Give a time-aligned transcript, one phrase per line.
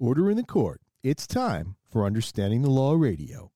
[0.00, 0.80] Order in the court.
[1.02, 3.50] It's time for Understanding the Law Radio.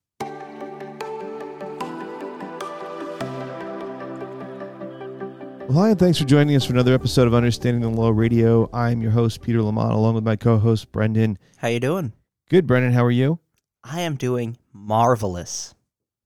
[5.69, 8.69] Well, hi, and thanks for joining us for another episode of Understanding the Law Radio.
[8.73, 11.37] I'm your host, Peter Lamont, along with my co host, Brendan.
[11.55, 12.11] How you doing?
[12.49, 12.91] Good, Brendan.
[12.91, 13.39] How are you?
[13.81, 15.73] I am doing marvelous.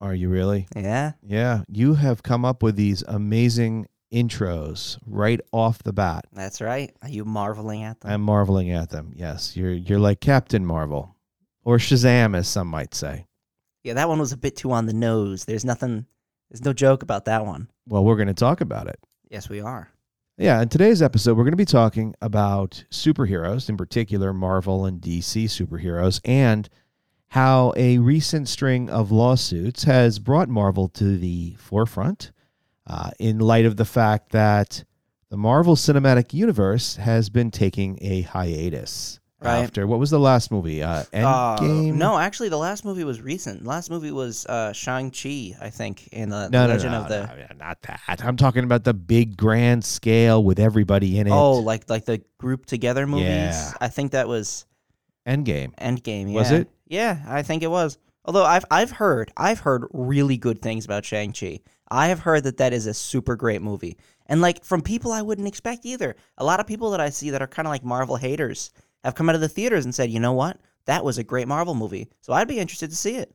[0.02, 0.66] Are you really?
[0.76, 1.12] Yeah.
[1.22, 1.62] Yeah.
[1.68, 6.26] You have come up with these amazing intros right off the bat.
[6.34, 6.94] That's right.
[7.02, 8.12] Are you marveling at them?
[8.12, 9.12] I'm marveling at them.
[9.16, 11.16] Yes, you're you're like Captain Marvel,
[11.64, 13.26] or Shazam, as some might say.
[13.84, 15.46] yeah, that one was a bit too on the nose.
[15.46, 16.06] There's nothing.
[16.50, 17.70] There's no joke about that one.
[17.88, 19.00] Well, we're going to talk about it.
[19.30, 19.90] Yes, we are.
[20.38, 25.02] Yeah, in today's episode, we're going to be talking about superheroes, in particular Marvel and
[25.02, 26.70] DC superheroes, and
[27.30, 32.32] how a recent string of lawsuits has brought Marvel to the forefront
[32.88, 34.84] uh, in light of the fact that
[35.30, 39.20] the Marvel Cinematic Universe has been taking a hiatus.
[39.40, 39.60] Right.
[39.60, 40.82] After what was the last movie?
[40.82, 43.62] Uh, Uh, no, actually, the last movie was recent.
[43.62, 46.92] The last movie was uh, Shang Chi, I think, in the, no, the no, Legend
[46.94, 47.20] no, of the.
[47.28, 48.02] no, not that.
[48.26, 51.32] I'm talking about the big grand scale with everybody in it.
[51.32, 53.28] Oh, like like the group together movies.
[53.28, 53.74] Yeah.
[53.80, 54.66] I think that was
[55.28, 55.76] Endgame.
[55.76, 56.34] Endgame.
[56.34, 56.68] Was it?
[56.88, 58.00] Yeah, I think it was.
[58.26, 61.60] Although I've I've heard I've heard really good things about Shang Chi.
[61.90, 65.22] I have heard that that is a super great movie, and like from people I
[65.22, 66.16] wouldn't expect either.
[66.38, 68.72] A lot of people that I see that are kind of like Marvel haters
[69.04, 71.48] have come out of the theaters and said, you know what, that was a great
[71.48, 72.10] Marvel movie.
[72.22, 73.34] So I'd be interested to see it.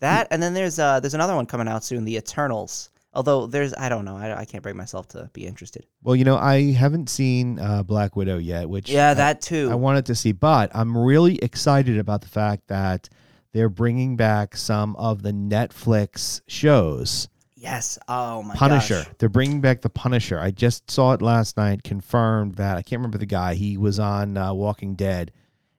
[0.00, 2.90] That and then there's uh there's another one coming out soon, The Eternals.
[3.16, 5.86] Although there's I don't know I, I can't bring myself to be interested.
[6.02, 9.68] Well, you know, I haven't seen uh, Black Widow yet, which Yeah, I- that too.
[9.70, 13.08] I wanted to see, but I'm really excited about the fact that
[13.52, 17.28] they're bringing back some of the Netflix shows.
[17.64, 17.98] Yes.
[18.06, 19.02] Oh my Punisher.
[19.04, 19.12] gosh.
[19.18, 20.38] They're bringing back the Punisher.
[20.38, 21.82] I just saw it last night.
[21.82, 23.54] Confirmed that I can't remember the guy.
[23.54, 25.32] He was on uh, Walking Dead,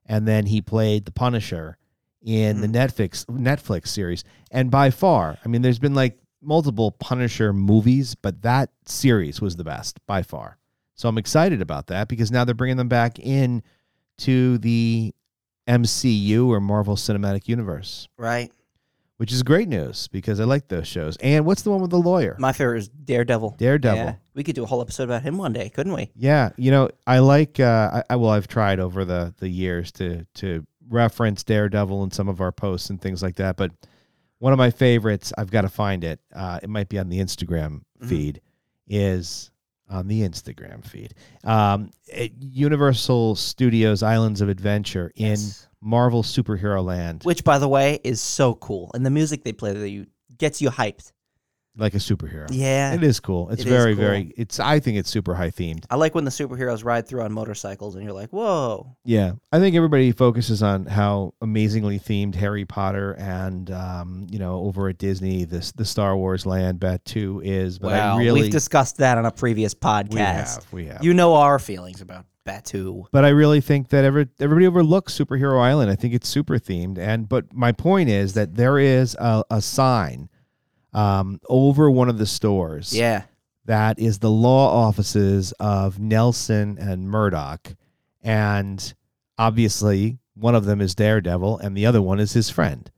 [0.05, 1.77] and then he played the Punisher
[2.21, 4.23] in the Netflix Netflix series.
[4.51, 9.55] And by far, I mean, there's been like multiple Punisher movies, but that series was
[9.55, 10.57] the best by far.
[10.95, 13.61] So I'm excited about that because now they're bringing them back in
[14.19, 15.13] to the
[15.67, 18.51] MCU or Marvel Cinematic Universe, Right.
[19.17, 21.15] Which is great news because I like those shows.
[21.17, 22.35] And what's the one with the lawyer?
[22.39, 23.55] My favorite is Daredevil.
[23.57, 23.97] Daredevil.
[23.97, 24.15] Yeah.
[24.33, 26.11] We could do a whole episode about him one day, couldn't we?
[26.15, 27.59] Yeah, you know, I like.
[27.59, 32.11] Uh, I, I well, I've tried over the the years to to reference Daredevil in
[32.11, 33.55] some of our posts and things like that.
[33.57, 33.71] But
[34.39, 36.19] one of my favorites, I've got to find it.
[36.33, 38.09] Uh, it might be on the Instagram Mhm.
[38.09, 38.41] feed.
[38.87, 39.49] Is
[39.89, 41.13] on the Instagram feed.
[41.43, 45.67] Um, at Universal Studios Islands of Adventure in Yes.
[45.85, 48.89] Marvel Superhero Land, Which, by the way, is so cool.
[48.95, 50.07] And the music they play that you
[50.37, 51.11] gets you hyped.
[51.77, 52.47] like a superhero.
[52.49, 52.93] Yeah.
[52.93, 53.49] It is cool.
[53.51, 54.03] It's It very, cool.
[54.05, 54.33] very.
[54.37, 54.59] It's.
[54.61, 55.83] I think it's super high themed.
[55.89, 58.95] I like when the superheroes ride through on motorcycles and you're like, whoa.
[59.03, 64.61] Yeah, I think everybody focuses on how amazingly themed Harry Potter and um, you know
[64.61, 68.97] over at Disney this the Star Wars land Batuu is, but I really We've discussed
[68.97, 70.13] that on a previous podcast.
[70.13, 71.03] we have we have.
[71.03, 73.05] You know our feelings about Batuu.
[73.11, 75.89] but I really think that every, everybody overlooks Superhero Island.
[75.91, 79.61] I think it's super themed, and but my point is that there is a, a
[79.61, 80.29] sign
[80.93, 83.23] um, over one of the stores Yeah.
[83.65, 87.73] that is the law offices of Nelson and Murdock.
[88.23, 88.93] And
[89.37, 92.89] obviously, one of them is Daredevil, and the other one is his friend.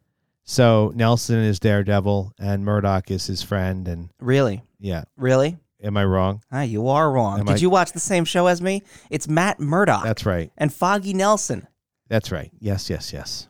[0.44, 3.88] So Nelson is Daredevil, and Murdock is his friend.
[3.88, 4.62] And Really?
[4.80, 5.58] yeah, Really?
[5.84, 6.42] Am I wrong?
[6.52, 7.40] Ah, you are wrong.
[7.40, 8.84] Am Did I- you watch the same show as me?
[9.10, 10.52] It's Matt Murdock That's right.
[10.58, 11.68] and Foggy Nelson.
[12.10, 12.52] That's right.
[12.60, 13.48] Yes, yes, yes.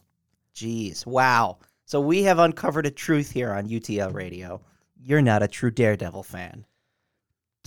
[0.56, 1.06] Jeez.
[1.06, 1.58] Wow.
[1.86, 4.62] So we have uncovered a truth here on UTL Radio.
[5.00, 6.66] You're not a true Daredevil fan.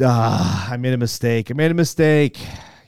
[0.02, 1.50] Ah, I made a mistake.
[1.50, 2.38] I made a mistake.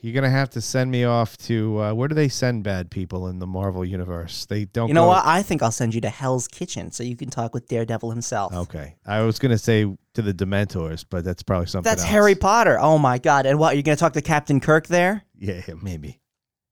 [0.03, 3.29] You're gonna have to send me off to uh, where do they send bad people
[3.29, 4.47] in the Marvel universe?
[4.47, 4.89] They don't.
[4.89, 5.25] You know go- what?
[5.25, 8.53] I think I'll send you to Hell's Kitchen so you can talk with Daredevil himself.
[8.53, 11.89] Okay, I was gonna say to the Dementors, but that's probably something.
[11.89, 12.11] That's else.
[12.11, 12.81] Harry Potter.
[12.81, 13.47] Oh my god!
[13.47, 13.77] And what?
[13.77, 15.23] You're gonna talk to Captain Kirk there?
[15.39, 16.21] Yeah, maybe.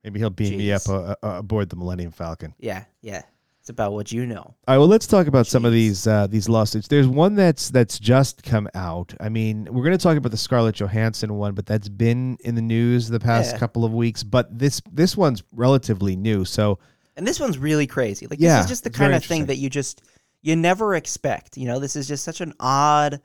[0.02, 2.54] Maybe he'll beam me up uh, uh, aboard the Millennium Falcon.
[2.58, 3.22] Yeah, yeah.
[3.60, 4.38] It's about what you know.
[4.40, 6.88] All right, well, let's talk about some of these uh, these lawsuits.
[6.88, 9.12] There's one that's that's just come out.
[9.20, 12.54] I mean, we're going to talk about the Scarlett Johansson one, but that's been in
[12.54, 13.58] the news the past Yeah.
[13.58, 14.22] couple of weeks.
[14.22, 16.78] But this this one's relatively new, so
[17.16, 18.26] And this one's really crazy.
[18.26, 20.02] Like Yeah, this is just the kind of thing that you just
[20.40, 21.58] you never expect.
[21.58, 23.20] You know, this is just such an odd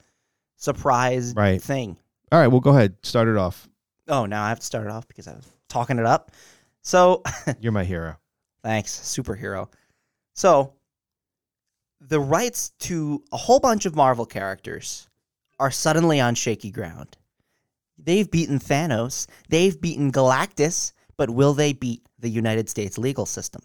[0.57, 1.61] surprise Right.
[1.61, 1.97] thing.
[2.31, 3.69] all right, well, go ahead, start it off.
[4.09, 6.31] Oh, now I have to start it off because I was talking it up.
[6.81, 7.23] So
[7.61, 8.17] You're my hero.
[8.63, 9.69] Thanks, superhero.
[10.35, 10.73] So,
[12.01, 15.07] the rights to a whole bunch of Marvel characters
[15.59, 17.17] are suddenly on shaky ground.
[17.97, 23.61] They've beaten Thanos, they've beaten Galactus, but will they beat the United States legal system?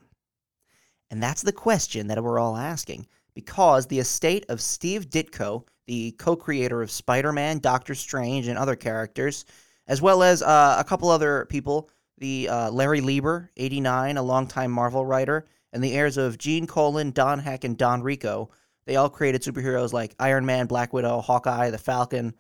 [1.11, 6.13] And that's the question that we're all asking because the estate of Steve Ditko, the
[6.13, 9.45] co creator of Spider Man, Doctor Strange, and other characters,
[9.89, 14.71] as well as uh, a couple other people, the uh, Larry Lieber, 89, a longtime
[14.71, 18.51] Marvel writer, and the heirs of Gene Colan, Don Heck, and Don Rico,
[18.87, 22.35] they all created superheroes like Iron Man, Black Widow, Hawkeye, the Falcon,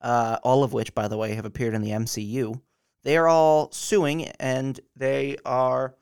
[0.00, 2.60] uh, all of which, by the way, have appeared in the MCU.
[3.04, 5.94] They are all suing, and they are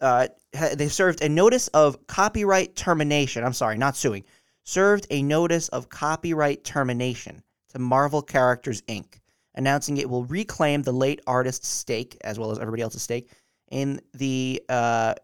[0.00, 0.26] uh,
[0.74, 3.44] they served a notice of copyright termination.
[3.44, 4.24] I'm sorry, not suing.
[4.64, 9.20] Served a notice of copyright termination to Marvel Characters Inc.,
[9.54, 13.30] announcing it will reclaim the late artist's stake, as well as everybody else's stake,
[13.70, 15.14] in the uh,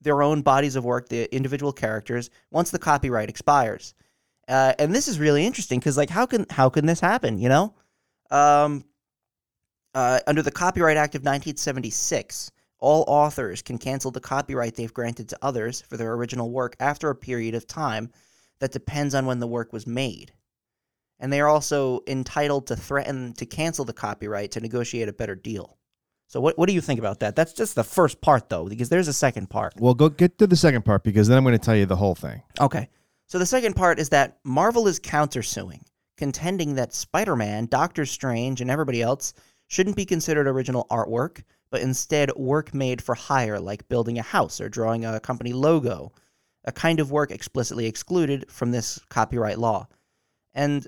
[0.00, 3.94] their own bodies of work, the individual characters, once the copyright expires.
[4.48, 7.38] Uh, and this is really interesting because, like, how can how can this happen?
[7.38, 7.74] You know,
[8.30, 8.84] um,
[9.94, 15.28] uh, under the Copyright Act of 1976, all authors can cancel the copyright they've granted
[15.28, 18.10] to others for their original work after a period of time
[18.60, 20.32] that depends on when the work was made.
[21.18, 25.34] And they are also entitled to threaten to cancel the copyright to negotiate a better
[25.34, 25.76] deal.
[26.30, 27.34] So what what do you think about that?
[27.34, 29.74] That's just the first part though, because there's a second part.
[29.80, 31.96] Well, go get to the second part because then I'm going to tell you the
[31.96, 32.40] whole thing.
[32.60, 32.88] Okay.
[33.26, 35.82] So the second part is that Marvel is countersuing,
[36.16, 39.34] contending that Spider-Man, Doctor Strange, and everybody else
[39.66, 41.42] shouldn't be considered original artwork,
[41.72, 46.12] but instead work made for hire like building a house or drawing a company logo,
[46.64, 49.88] a kind of work explicitly excluded from this copyright law.
[50.54, 50.86] And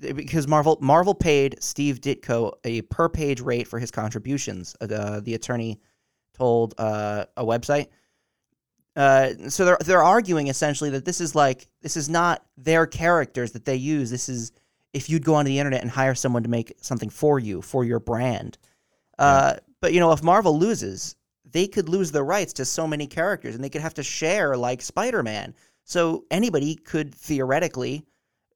[0.00, 4.76] because Marvel Marvel paid Steve Ditko a per page rate for his contributions.
[4.80, 5.80] Uh, the attorney
[6.34, 7.88] told uh, a website.
[8.96, 13.52] Uh, so they're they're arguing essentially that this is like this is not their characters
[13.52, 14.10] that they use.
[14.10, 14.52] This is
[14.92, 17.84] if you'd go onto the internet and hire someone to make something for you for
[17.84, 18.58] your brand.
[19.18, 19.60] Uh, yeah.
[19.80, 21.14] But you know, if Marvel loses,
[21.50, 24.56] they could lose the rights to so many characters, and they could have to share
[24.56, 25.54] like Spider Man.
[25.84, 28.04] So anybody could theoretically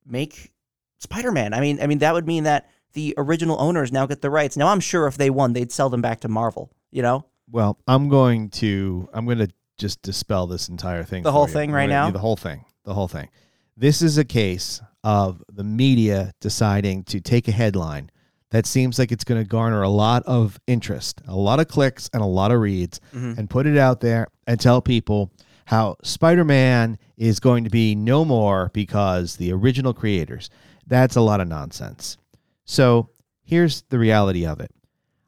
[0.04, 0.52] make
[1.02, 1.52] Spider-Man.
[1.54, 4.56] I mean, I mean that would mean that the original owners now get the rights.
[4.56, 6.70] Now I'm sure if they won, they'd sell them back to Marvel.
[6.90, 7.26] You know.
[7.50, 11.22] Well, I'm going to I'm going to just dispel this entire thing.
[11.22, 11.52] The whole you.
[11.52, 12.10] thing right now.
[12.10, 12.64] The whole thing.
[12.84, 13.28] The whole thing.
[13.76, 18.10] This is a case of the media deciding to take a headline
[18.50, 22.10] that seems like it's going to garner a lot of interest, a lot of clicks,
[22.12, 23.38] and a lot of reads, mm-hmm.
[23.38, 25.32] and put it out there and tell people
[25.64, 30.50] how Spider Man is going to be no more because the original creators.
[30.86, 32.16] That's a lot of nonsense.
[32.64, 33.10] So
[33.42, 34.70] here's the reality of it.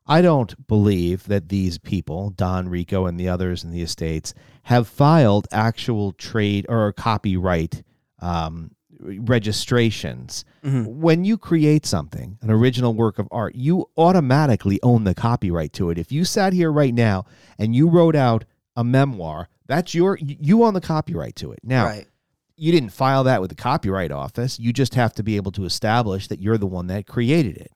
[0.06, 4.34] I don't believe that these people, Don Rico and the others in the estates,
[4.64, 7.82] have filed actual trade or copyright
[8.20, 10.44] um, registrations.
[10.62, 11.00] Mm-hmm.
[11.00, 15.90] When you create something, an original work of art, you automatically own the copyright to
[15.90, 15.98] it.
[15.98, 17.24] If you sat here right now
[17.58, 18.44] and you wrote out
[18.76, 21.60] a memoir, that's your you own the copyright to it.
[21.62, 22.08] Now, right
[22.56, 24.58] you didn't file that with the copyright office.
[24.58, 27.72] You just have to be able to establish that you're the one that created it.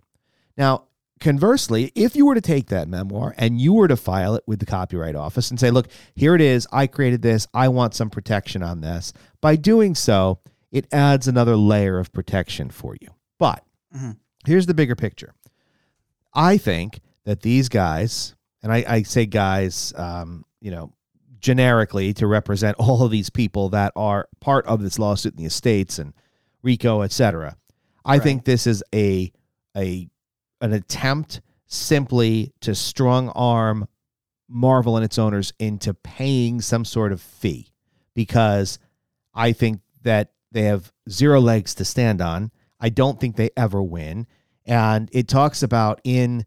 [0.56, 0.84] Now,
[1.20, 4.60] conversely, if you were to take that memoir and you were to file it with
[4.60, 8.10] the copyright office and say, look, here it is, I created this, I want some
[8.10, 10.40] protection on this, by doing so,
[10.70, 13.08] it adds another layer of protection for you.
[13.38, 13.64] But
[13.94, 14.12] mm-hmm.
[14.46, 15.34] here's the bigger picture
[16.34, 20.92] I think that these guys, and I, I say guys, um, you know,
[21.40, 25.46] generically to represent all of these people that are part of this lawsuit in the
[25.46, 26.12] estates and
[26.62, 27.56] Rico, et cetera.
[28.04, 28.22] I right.
[28.22, 29.32] think this is a
[29.76, 30.08] a
[30.60, 33.86] an attempt simply to strong arm
[34.48, 37.70] Marvel and its owners into paying some sort of fee
[38.14, 38.78] because
[39.34, 42.50] I think that they have zero legs to stand on.
[42.80, 44.26] I don't think they ever win.
[44.64, 46.46] And it talks about in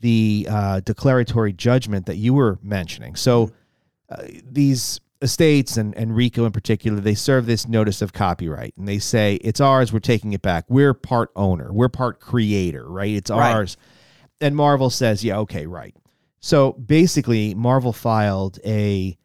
[0.00, 3.14] the uh, declaratory judgment that you were mentioning.
[3.16, 3.52] So
[4.18, 8.88] uh, these estates and, and Rico in particular, they serve this notice of copyright and
[8.88, 10.64] they say, it's ours, we're taking it back.
[10.68, 13.14] We're part owner, we're part creator, right?
[13.14, 13.52] It's right.
[13.52, 13.76] ours.
[14.40, 15.94] And Marvel says, yeah, okay, right.
[16.40, 19.16] So basically, Marvel filed a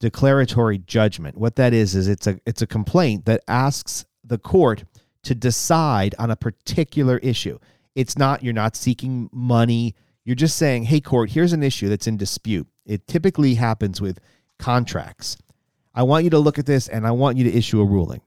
[0.00, 1.38] declaratory judgment.
[1.38, 4.84] What that is is it's a it's a complaint that asks the court
[5.22, 7.58] to decide on a particular issue.
[7.94, 9.94] It's not you're not seeking money.
[10.24, 14.20] You're just saying, "Hey court, here's an issue that's in dispute." It typically happens with
[14.58, 15.36] contracts.
[15.94, 18.20] I want you to look at this and I want you to issue a ruling.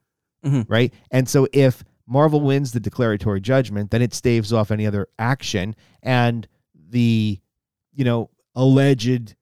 [0.44, 0.72] Mm-hmm.
[0.72, 0.94] Right.
[1.10, 5.74] And so if Marvel wins the declaratory judgment, then it staves off any other action
[6.02, 6.46] and
[6.90, 7.38] the,
[7.92, 9.34] you know, alleged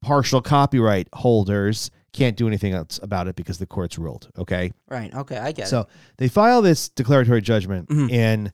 [0.00, 4.30] partial copyright holders can't do anything else about it because the court's ruled.
[4.38, 4.72] Okay.
[4.88, 5.12] Right.
[5.14, 5.36] Okay.
[5.36, 5.82] I get so it.
[5.84, 8.08] So they file this declaratory judgment mm-hmm.
[8.08, 8.52] in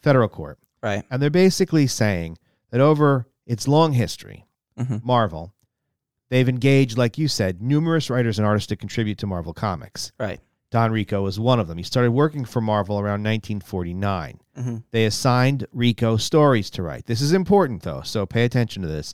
[0.00, 0.58] federal court.
[0.82, 1.04] Right.
[1.10, 2.38] And they're basically saying
[2.70, 4.46] that over its long history,
[4.78, 4.98] mm-hmm.
[5.02, 5.54] Marvel
[6.32, 10.12] They've engaged, like you said, numerous writers and artists to contribute to Marvel Comics.
[10.18, 10.40] Right.
[10.70, 11.76] Don Rico was one of them.
[11.76, 14.40] He started working for Marvel around 1949.
[14.56, 14.82] Mhm.
[14.92, 17.04] They assigned Rico stories to write.
[17.04, 19.12] This is important, though, so pay attention to this.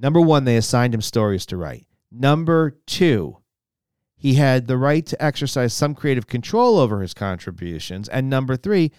[0.00, 1.86] Number one, they assigned him stories to write.
[2.10, 3.36] Number two,
[4.16, 8.08] he had the right to exercise some creative control over his contributions.
[8.08, 8.90] And number three,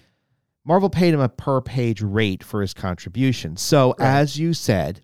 [0.63, 3.59] Marvel paid him a per page rate for his contributions.
[3.61, 4.07] So, Right.
[4.07, 5.01] as you said,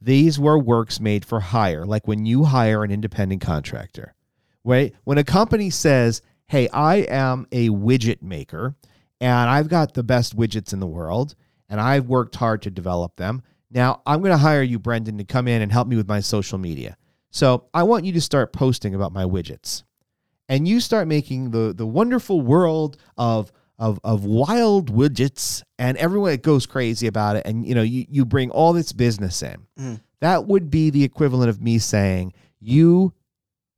[0.00, 4.14] these were works made for hire, like when you hire an independent contractor.
[4.64, 4.94] Right?
[5.04, 8.74] When a company says, Hey, I am a widget maker
[9.20, 11.34] and I've got the best widgets in the world
[11.68, 13.42] and I've worked hard to develop them.
[13.70, 16.20] Now I'm going to hire you, Brendan, to come in and help me with my
[16.20, 16.96] social media.
[17.30, 19.82] So I want you to start posting about my widgets.
[20.48, 26.36] And you start making the, the wonderful world of of of wild widgets and everyone
[26.38, 29.56] goes crazy about it and you know you, you bring all this business in.
[29.78, 30.00] Mhm.
[30.20, 33.12] that would be the equivalent of me saying you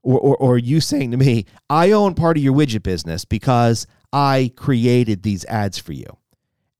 [0.03, 3.87] or, or or you saying to me i own part of your widget business because
[4.13, 6.07] i created these ads for you.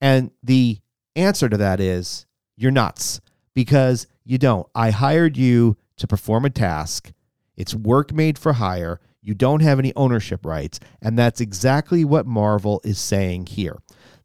[0.01, 0.79] And the
[1.15, 2.25] answer to that is
[2.57, 3.21] you're nuts
[3.53, 4.67] because you don't.
[4.73, 7.11] I hired you to perform a task.
[7.55, 10.79] It's work made for hire you don't have any ownership rights.
[11.01, 13.77] And that's exactly what Marvel is saying here.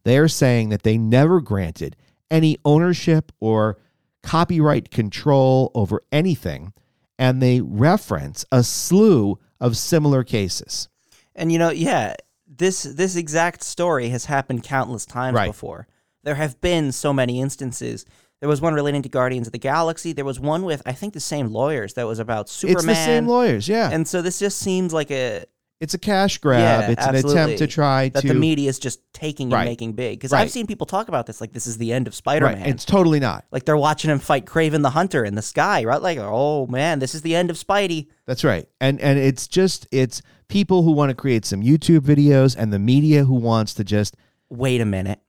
[0.03, 1.95] They're saying that they never granted
[2.31, 3.77] any ownership or
[4.23, 6.73] copyright control over anything.
[7.19, 10.87] And they reference a slew of similar cases.
[11.35, 12.15] And you know, yeah,
[12.47, 15.47] this this exact story has happened countless times Right.
[15.47, 15.87] before.
[16.23, 18.05] There have been so many instances.
[18.39, 20.13] There was one relating to Guardians of the Galaxy.
[20.13, 22.77] There was one with I think the same lawyers that was about Superman.
[22.77, 23.89] It's the same lawyers, yeah.
[23.91, 25.45] And so this just seems like a
[25.79, 26.59] it's a cash grab.
[26.59, 28.13] Yeah, it's an attempt to try to.
[28.13, 29.61] that to the media is just taking Right.
[29.61, 30.17] and making big.
[30.19, 30.41] Because Right.
[30.41, 32.61] I've seen people talk about this like this is the end of Spider-Man.
[32.61, 32.67] right.
[32.67, 33.45] It's totally not.
[33.51, 36.01] like they're watching him fight Kraven the Hunter in the sky, right?
[36.01, 38.07] Like, oh man, this is the end of Spidey.
[38.25, 38.67] That's right.
[38.81, 42.79] And and it's just it's people who want to create some YouTube videos and the
[42.79, 44.15] media who wants to just
[44.49, 45.19] Wait a minute,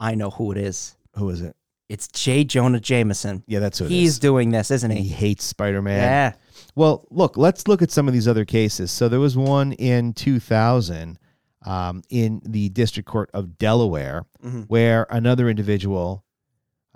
[0.00, 0.96] I know who it is.
[1.16, 1.54] who is it?
[1.92, 2.42] It's J.
[2.44, 3.44] Jonah Jameson.
[3.46, 4.18] Yeah, that's who it He's is.
[4.18, 5.08] doing this, isn't he he?
[5.10, 5.98] hates Spider-Man.
[6.02, 6.32] Yeah.
[6.74, 8.90] Well, look, let's look at some of these other cases.
[8.90, 11.18] So there was one in 2000
[11.66, 14.64] um, in the District Court of Delaware Mhm.
[14.68, 16.24] where another individual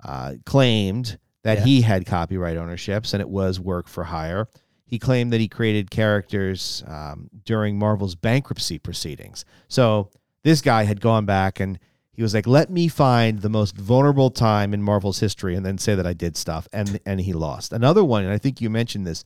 [0.03, 1.63] uh, claimed that Yeah.
[1.65, 4.47] he had copyright ownerships and it was work for hire.
[4.85, 9.45] He claimed that he created characters um, during Marvel's bankruptcy proceedings.
[9.67, 10.09] So
[10.43, 11.77] this guy had gone back and
[12.17, 15.77] he was like, "Let me find the most vulnerable time in Marvel's history, and then
[15.77, 17.71] say that I did stuff." And and he lost.
[17.71, 19.23] Another one, and I think you mentioned this,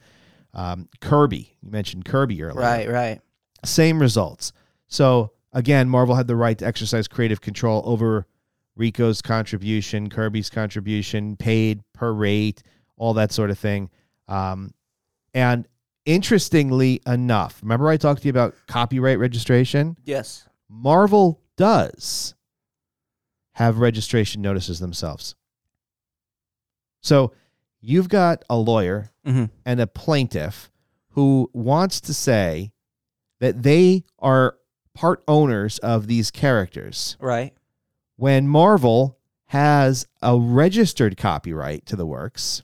[0.54, 1.56] um, Kirby.
[1.64, 2.62] You mentioned Kirby earlier.
[2.62, 3.22] Right, right.
[3.64, 4.52] Same results.
[4.88, 8.28] So again, Marvel had the right to exercise creative control over
[8.76, 12.62] Rico's contribution, Kirby's contribution, paid per rate,
[12.98, 13.90] all that sort of thing.
[14.28, 14.74] Um,
[15.34, 15.66] and
[16.06, 19.96] interestingly enough, remember I talked to you about copyright registration?
[20.04, 20.46] Yes.
[20.68, 22.36] Marvel does
[23.62, 25.36] have registration notices themselves.
[27.02, 27.34] So
[27.80, 30.72] you've got a lawyer hmm and a plaintiff
[31.12, 32.72] who wants to say
[33.40, 34.56] that they are
[34.94, 37.54] part owners of these characters Right.
[38.18, 42.64] when Marvel has a registered copyright to the works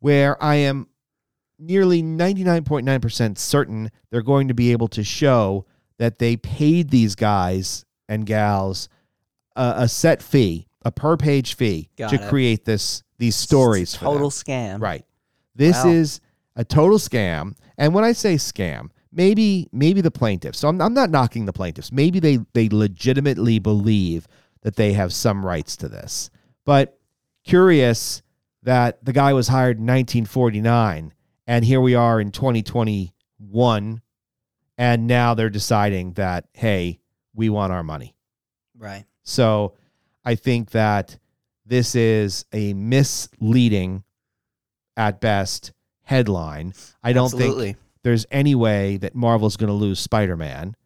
[0.00, 0.88] where I am
[1.58, 5.66] nearly 99.9% certain they're going to be able to show
[5.98, 8.88] that they paid these guys and gals
[9.56, 12.28] a, a set fee, a per page fee Got to it.
[12.28, 14.14] create this these stories for them.
[14.14, 14.80] Total scam.
[14.80, 15.04] Right.
[15.54, 15.90] This Wow.
[15.90, 16.20] is
[16.56, 17.54] a total scam.
[17.78, 20.58] And when I say scam, maybe maybe the plaintiffs.
[20.58, 21.92] So I'm, I'm not knocking the plaintiffs.
[21.92, 24.26] Maybe they they legitimately believe
[24.62, 26.30] that they have some rights to this.
[26.64, 26.98] But
[27.44, 28.22] curious
[28.62, 31.12] that the guy was hired in 1949
[31.46, 34.00] and here we are in 2021
[34.78, 36.98] and now they're deciding that hey,
[37.34, 38.14] we want our money.
[38.76, 39.04] Right.
[39.24, 39.74] So
[40.24, 41.18] I think that
[41.66, 44.04] this is a misleading,
[44.96, 46.74] at best, headline.
[47.02, 47.72] I don't Absolutely.
[47.72, 50.76] think there's any way that Marvel's going to lose Spider Man.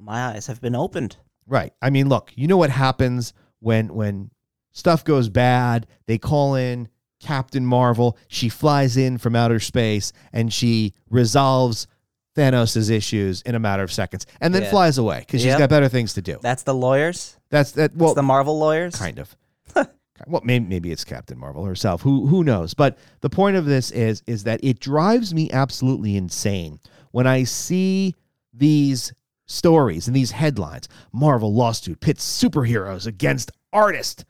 [0.00, 1.16] My eyes have been opened.
[1.46, 1.72] Right.
[1.80, 4.30] I mean, look, you know what happens when when
[4.72, 5.86] stuff goes bad?
[6.06, 6.88] They call in
[7.20, 8.18] Captain Marvel.
[8.28, 11.86] She flies in from outer space and she resolves
[12.36, 14.70] Thanos' issues in a matter of seconds and then Yeah.
[14.70, 15.58] flies away because she's Yep.
[15.58, 16.38] got better things to do.
[16.42, 17.36] That's the lawyers.
[17.50, 17.94] That's that.
[17.96, 18.96] Well, the Marvel lawyers.
[18.96, 19.36] kind of.
[20.26, 22.02] well, maybe, maybe it's Captain Marvel herself.
[22.02, 22.74] Who who knows?
[22.74, 26.80] But the point of this is is that it drives me absolutely insane
[27.12, 28.14] when I see
[28.52, 29.12] these
[29.46, 30.88] stories and these headlines.
[31.12, 34.24] Marvel lawsuit pits superheroes against artists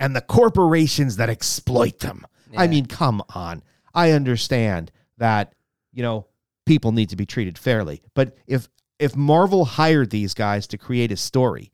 [0.00, 2.26] and the corporations that exploit them.
[2.56, 2.70] I Yeah.
[2.70, 3.62] mean, come on.
[3.94, 5.52] I understand that,
[5.92, 6.26] you know,
[6.66, 8.02] people need to be treated fairly.
[8.14, 11.72] But if if Marvel hired these guys to create a story,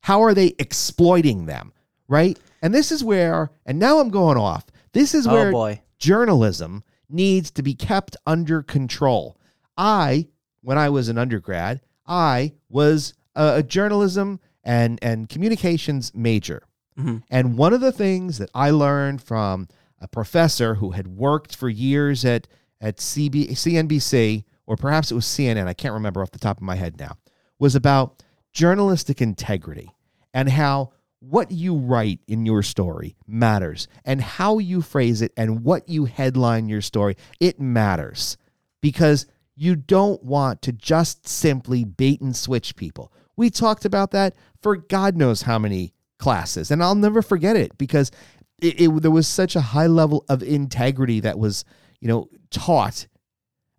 [0.00, 1.72] how are they exploiting them?
[2.08, 2.38] Right?
[2.62, 4.64] And this is where and now I'm going off.
[4.92, 5.82] This is Oh where boy.
[5.98, 9.38] journalism needs to be kept under control.
[9.76, 10.28] I,
[10.62, 16.62] when I was an undergrad, I was a, a journalism and and communications major.
[16.98, 17.22] Mhm.
[17.30, 19.68] And one of the things that I learned from
[20.00, 22.48] a professor who had worked for years at
[22.86, 26.62] at CB, CNBC or perhaps it was CNN, I can't remember off the top of
[26.62, 27.16] my head now,
[27.58, 29.94] was about journalistic integrity
[30.32, 35.64] and how what you write in your story matters and how you phrase it and
[35.64, 38.36] what you headline your story it matters.
[38.80, 39.26] Because
[39.56, 43.12] you don't want to just simply bait and switch people.
[43.36, 47.76] We talked about that for god knows how many classes and i'll never forget it
[47.76, 48.10] because
[48.60, 51.64] it, it there was such a high level of integrity that was
[52.00, 53.06] you know taught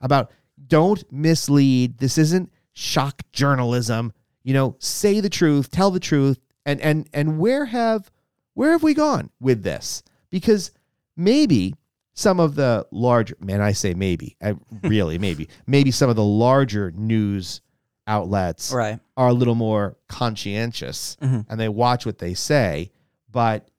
[0.02, 0.32] about
[0.68, 4.12] don't mislead this isn't shock journalism
[4.44, 8.12] you know say the truth tell the truth and and and where have
[8.54, 10.72] where have we gone with this because
[11.16, 11.74] maybe
[12.14, 16.24] some of the large man i say maybe I, really maybe maybe some of the
[16.24, 17.62] larger news
[18.08, 19.00] outlets Right.
[19.18, 21.46] are a little more conscientious Mhm.
[21.50, 22.92] and they watch what they say
[23.32, 23.70] but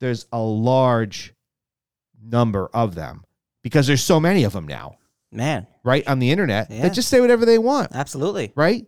[0.00, 1.34] there's a large
[2.22, 3.24] number of them
[3.62, 4.98] because there's so many of them now
[5.30, 5.66] Man.
[5.84, 6.82] right on the internet Yeah.
[6.82, 8.52] that just say whatever they want Absolutely.
[8.54, 8.86] right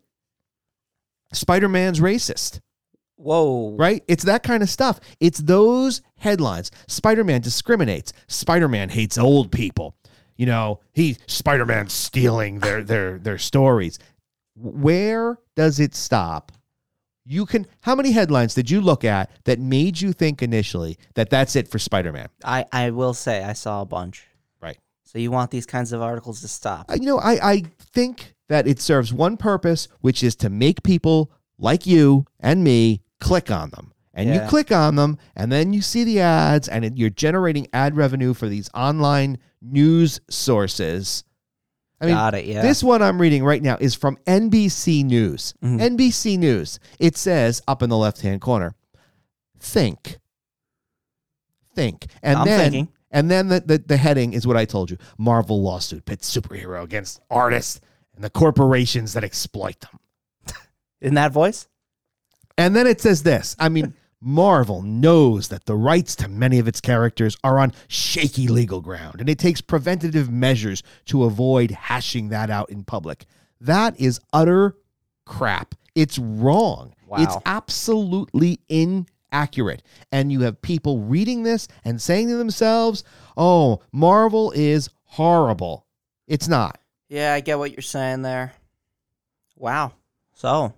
[1.32, 2.60] spider-man's racist
[3.16, 3.76] Whoa.
[3.76, 4.02] right?
[4.08, 4.98] It's that kind of stuff.
[5.20, 6.72] It's those headlines.
[6.88, 8.12] Spider-Man discriminates.
[8.26, 9.96] Spider-Man hates old people.
[10.36, 14.00] You know, he Spider-Man stealing their their their stories.
[14.56, 16.50] Where does it stop?
[17.24, 21.30] You can how many headlines did you look at that made you think initially that
[21.30, 22.28] that's it for Spider-Man?
[22.44, 24.26] I, I will say I saw a bunch.
[25.14, 26.90] So you want these kinds of articles to stop.
[26.90, 30.82] Uh, You know, I I think that it serves one purpose, which is to make
[30.82, 33.92] people like you and me click on them.
[34.12, 37.66] And you click on them, and then you see the ads, and it, you're generating
[37.72, 41.24] ad revenue for these online news sources.
[42.00, 42.44] I mean, Got it.
[42.46, 42.62] Yeah.
[42.62, 45.54] this one I'm reading right now is from NBC News.
[45.64, 45.80] Mhm.
[45.80, 46.78] NBC News.
[47.00, 48.74] It says up in the left hand corner,
[49.58, 50.18] think.
[51.74, 52.06] Think.
[52.22, 52.93] And I'm then thinking.
[53.14, 54.98] And then the, the, the heading is what I told you.
[55.16, 57.80] Marvel lawsuit pits superhero against artists
[58.16, 60.00] and the corporations that exploit them.
[61.00, 61.68] In that voice?
[62.58, 63.54] And then it says this.
[63.58, 68.48] I mean, Marvel knows that the rights to many of its characters are on shaky
[68.48, 73.26] legal ground, and it takes preventative measures to avoid hashing that out in public.
[73.60, 74.76] That is utter
[75.26, 75.74] crap.
[75.94, 76.94] It's wrong.
[77.16, 79.82] It's absolutely absolutely inaccurate.
[80.12, 83.04] And you have people reading this and saying to themselves,
[83.36, 85.86] oh, Marvel is horrible.
[86.26, 86.78] It's not.
[87.08, 88.52] Yeah, I get what you're saying there.
[89.56, 89.92] Wow.
[90.34, 90.72] So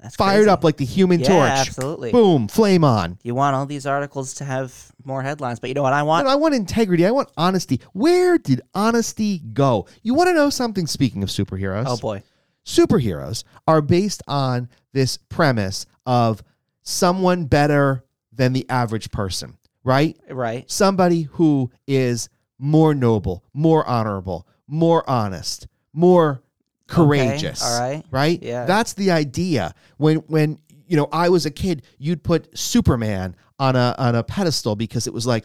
[0.00, 0.50] that's Fired crazy.
[0.50, 1.50] up like the human yeah, torch.
[1.50, 2.12] absolutely.
[2.12, 3.18] Boom, flame on.
[3.22, 6.26] You want all these articles to have more headlines, but you know what I want?
[6.26, 7.06] And I want integrity.
[7.06, 7.80] I want honesty.
[7.92, 9.86] Where did honesty go?
[10.02, 10.86] You want to know something?
[10.86, 12.22] Speaking of superheroes, Oh boy.
[12.64, 16.42] superheroes are based on this premise of
[16.86, 20.16] someone better than the average person, right?
[20.30, 20.70] Right.
[20.70, 26.42] Somebody who is more noble, more honorable, more honest, more
[26.86, 27.62] courageous.
[27.62, 28.04] all right.
[28.10, 28.42] Right?
[28.42, 28.64] Yeah.
[28.64, 29.74] That's the idea.
[29.98, 34.22] When when you know, I was a kid, you'd put Superman on a on a
[34.22, 35.44] pedestal because it was like,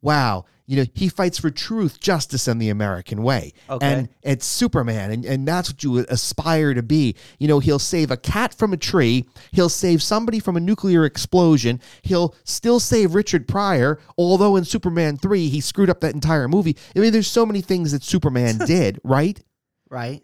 [0.00, 3.54] wow, you know, he fights for truth, justice, and the American way.
[3.70, 3.86] Okay.
[3.86, 7.16] And it's Superman, and, and that's what you aspire to be.
[7.38, 11.06] You know, he'll save a cat from a tree, he'll save somebody from a nuclear
[11.06, 16.48] explosion, he'll still save Richard Pryor, although in Superman 3, he screwed up that entire
[16.48, 16.76] movie.
[16.94, 19.42] I mean, there's so many things that Superman did, right?
[19.88, 20.22] Right.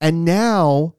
[0.00, 0.94] And now,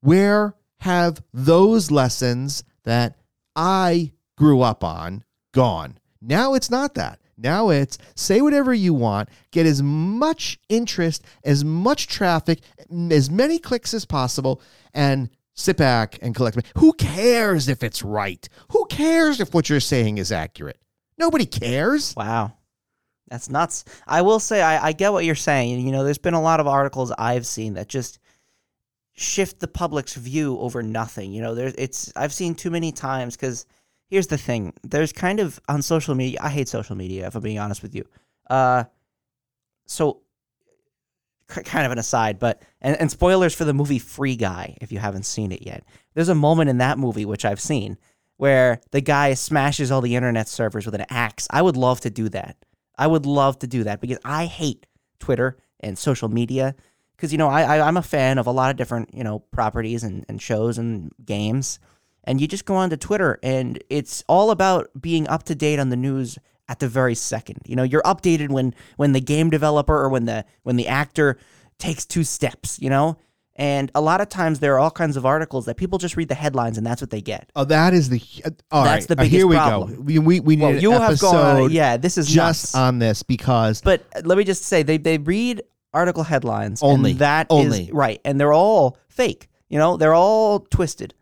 [0.00, 3.16] where have those lessons that
[3.54, 5.22] I grew up on
[5.54, 5.96] gone?
[6.20, 7.19] Now it's not that.
[7.40, 12.60] Now it's say whatever you want, get as much interest, as much traffic,
[13.10, 14.60] as many clicks as possible,
[14.92, 16.58] and sit back and collect.
[16.78, 18.48] Who cares if it's right?
[18.70, 20.80] Who cares if what you're saying is accurate?
[21.18, 22.14] Nobody cares.
[22.16, 22.52] Wow.
[23.28, 23.84] That's nuts.
[24.06, 25.86] I will say I, I get what you're saying.
[25.86, 28.18] You know, there's been a lot of articles I've seen that just
[29.12, 31.32] shift the public's view over nothing.
[31.32, 33.66] You know, there's it's I've seen too many times because
[34.10, 34.74] here's the thing.
[34.82, 36.38] There's kind of on social media.
[36.42, 38.04] I hate social media if I'm being honest with you.
[38.48, 38.84] Uh,
[39.86, 40.22] so
[41.46, 44.98] kind of an aside, but and, and spoilers for the movie Free Guy if you
[44.98, 45.84] haven't seen it yet.
[46.14, 47.96] There's a moment in that movie which I've seen
[48.36, 51.46] where the guy smashes all the internet servers with an axe.
[51.50, 52.56] I would love to do that.
[52.96, 54.86] I would love to do that because I hate
[55.18, 56.74] Twitter and social media
[57.16, 59.40] because you know I, I I'm a fan of a lot of different you know
[59.40, 61.78] properties and, and shows and games,
[62.24, 65.88] and you just go onto Twitter and it's all about being up to date on
[65.90, 67.58] the news at the very second.
[67.66, 71.38] You know, you're updated when when the game developer or when the when the actor
[71.78, 72.78] takes two steps.
[72.80, 73.16] You know,
[73.56, 76.28] and a lot of times there are all kinds of articles that people just read
[76.28, 77.50] the headlines and that's what they get.
[77.56, 78.20] Oh, that is the
[78.70, 79.94] all That's right, the uh, Here biggest we problem.
[79.96, 80.00] go.
[80.02, 81.70] We we, we need Well, an you have gone on.
[81.72, 82.74] Yeah, this is just nuts.
[82.74, 87.14] on this because But uh, let me just say they they read article headlines Only.
[87.14, 87.90] that is- Only.
[87.92, 89.48] right and they're all fake.
[89.68, 91.14] You know, they're all twisted.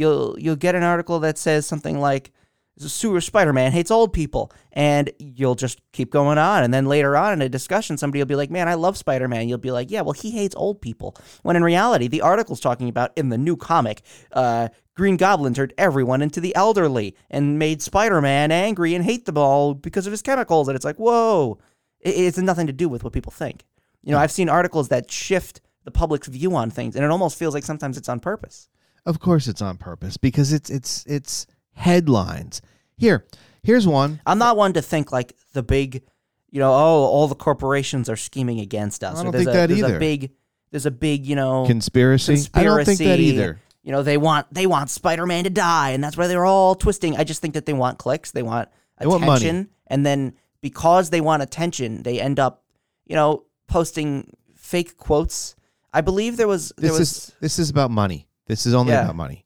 [0.00, 2.32] You'll you'll get an article that says something like
[2.78, 7.34] sewer Spider-Man hates old people and you'll just keep going on and then later on
[7.34, 10.00] in a discussion somebody will be like, "Man, I love Spider-Man." You'll be like, "Yeah,
[10.00, 13.56] well, he hates old people." When in reality, the article's talking about in the new
[13.56, 19.24] comic, uh Green Goblin turned everyone into the elderly and made Spider-Man angry and hate
[19.24, 20.68] them all because of his chemicals.
[20.68, 21.58] And it's like, whoa,
[22.00, 23.64] it, it's nothing to do with what people think.
[24.02, 27.38] You know, I've seen articles that shift the public's view on things, and it almost
[27.38, 28.68] feels like sometimes it's on purpose.
[29.06, 32.62] Of course it's on purpose because it's it's it's headlines.
[32.96, 33.24] Here,
[33.62, 34.20] here's one.
[34.26, 36.02] I'm not one to think like the big,
[36.50, 39.18] you know, oh, all the corporations are scheming against us.
[39.18, 39.96] I don't there's think a, that there's either.
[39.96, 40.32] A big,
[40.70, 42.34] there's a big, you know, Conspiracy?
[42.34, 42.50] conspiracy.
[42.54, 43.60] I don't think that either.
[43.82, 47.16] You know, they want they want Spider-Man to die, and that's why they're all twisting.
[47.16, 51.08] I just think that they want clicks, they want They want attention, and then because
[51.08, 52.62] they want attention, they end up,
[53.06, 55.56] you know, posting fake quotes.
[55.94, 58.28] I believe there was there This was is this is about money.
[58.50, 59.02] This is only Yeah.
[59.04, 59.44] about money.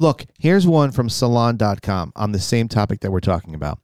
[0.00, 3.78] Look, here's one from salon.com on the same topic that we're talking about.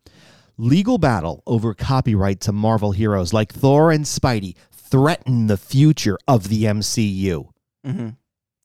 [0.59, 6.49] Legal battle over copyright to Marvel heroes like Thor and Spidey threaten the future of
[6.49, 7.51] the MCU.
[7.87, 8.17] Mhm.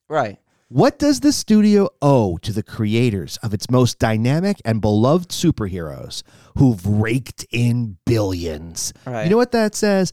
[0.10, 0.40] right.
[0.70, 6.24] What does the studio owe to the creators of its most dynamic and beloved superheroes
[6.58, 8.92] who've raked in billions?
[9.06, 9.26] Right.
[9.26, 10.12] You know what that says?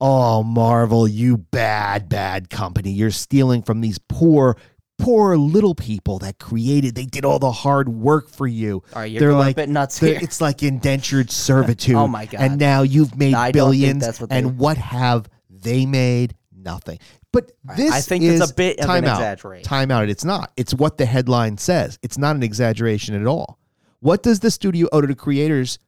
[0.00, 2.90] Oh, Marvel, you bad, bad company.
[2.90, 4.56] You're stealing from these poor,
[5.00, 8.82] poor little people that created, they did all the hard work for you.
[8.94, 10.18] All right, you're They're going like- a bit nuts here.
[10.20, 11.96] It's like indentured servitude.
[11.96, 12.40] Oh my God.
[12.40, 14.04] And now you've made I don't think billions.
[14.06, 16.34] that's what they- and what have they made?
[16.54, 16.98] Nothing.
[17.32, 19.16] But this I think is that's a bit of an time out.
[19.18, 19.64] exaggeration.
[19.64, 20.08] Time out.
[20.08, 20.52] It's not.
[20.56, 21.98] It's what the headline says.
[22.02, 23.58] It's not an exaggeration at all.
[24.00, 25.78] What does the studio owe to the creators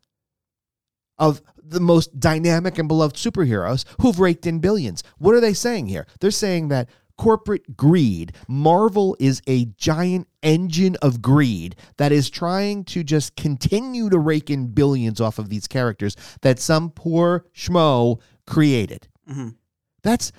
[1.18, 5.02] of the most dynamic and beloved superheroes who've raked in billions?
[5.18, 6.06] What are they saying here?
[6.20, 12.84] They're saying that corporate greed, Marvel is a giant engine of greed that is trying
[12.84, 18.20] to just continue to rake in billions off of these characters that some poor schmo
[18.46, 19.08] created.
[19.28, 19.54] Mhm.
[20.02, 20.32] That's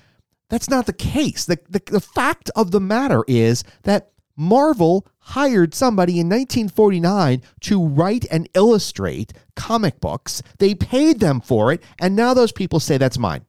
[0.50, 1.46] that's not the case.
[1.46, 7.84] The, the the fact of the matter is that Marvel hired somebody in 1949 to
[7.86, 10.42] write and illustrate comic books.
[10.58, 13.46] They paid them for it, and now those people say that's mine.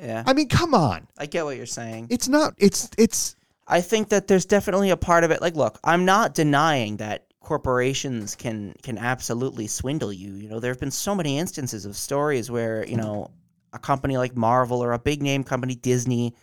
[0.00, 1.06] Yeah, I mean, come on.
[1.18, 2.08] I get what you're saying.
[2.10, 3.34] It's not it's it's
[3.66, 5.40] I think that there's definitely a part of it.
[5.40, 10.34] Like, look, I'm not denying that corporations can can absolutely swindle you.
[10.34, 13.30] You know, there have been so many instances of stories where you know
[13.72, 16.34] a company like Marvel or a big name company Disney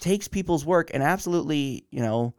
[0.00, 2.34] takes people's work and absolutely you know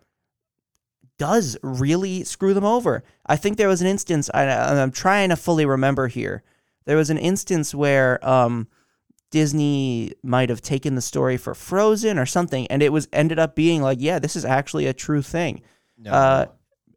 [1.17, 3.03] does really screw them over.
[3.25, 4.29] I think there was an instance.
[4.33, 6.43] I, I'm trying to fully remember here.
[6.85, 8.67] There was an instance where um,
[9.35, 13.53] Disney might have taken the story for Frozen or something, and it was ended up
[13.53, 15.61] being like, yeah, this is actually a true thing.
[15.97, 16.09] no.
[16.09, 16.45] Uh,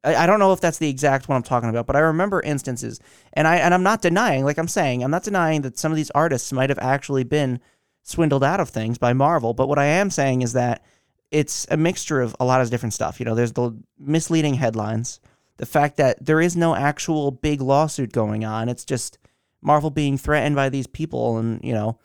[0.05, 2.40] I, I don't know if that's the exact one I'm talking about, but I remember
[2.40, 3.01] instances,
[3.33, 5.96] and I and I'm not denying, like I'm saying, I'm not denying that some of
[5.96, 7.59] these artists might have actually been
[8.05, 9.53] swindled out of things by Marvel.
[9.53, 10.85] But what I am saying is that
[11.33, 13.18] it's a mixture of a lot of different stuff.
[13.18, 15.18] You know, there's the misleading headlines,
[15.57, 18.68] the fact that there is no actual big lawsuit going on.
[18.68, 19.18] It's just
[19.61, 21.98] Marvel being threatened by these people, and you know,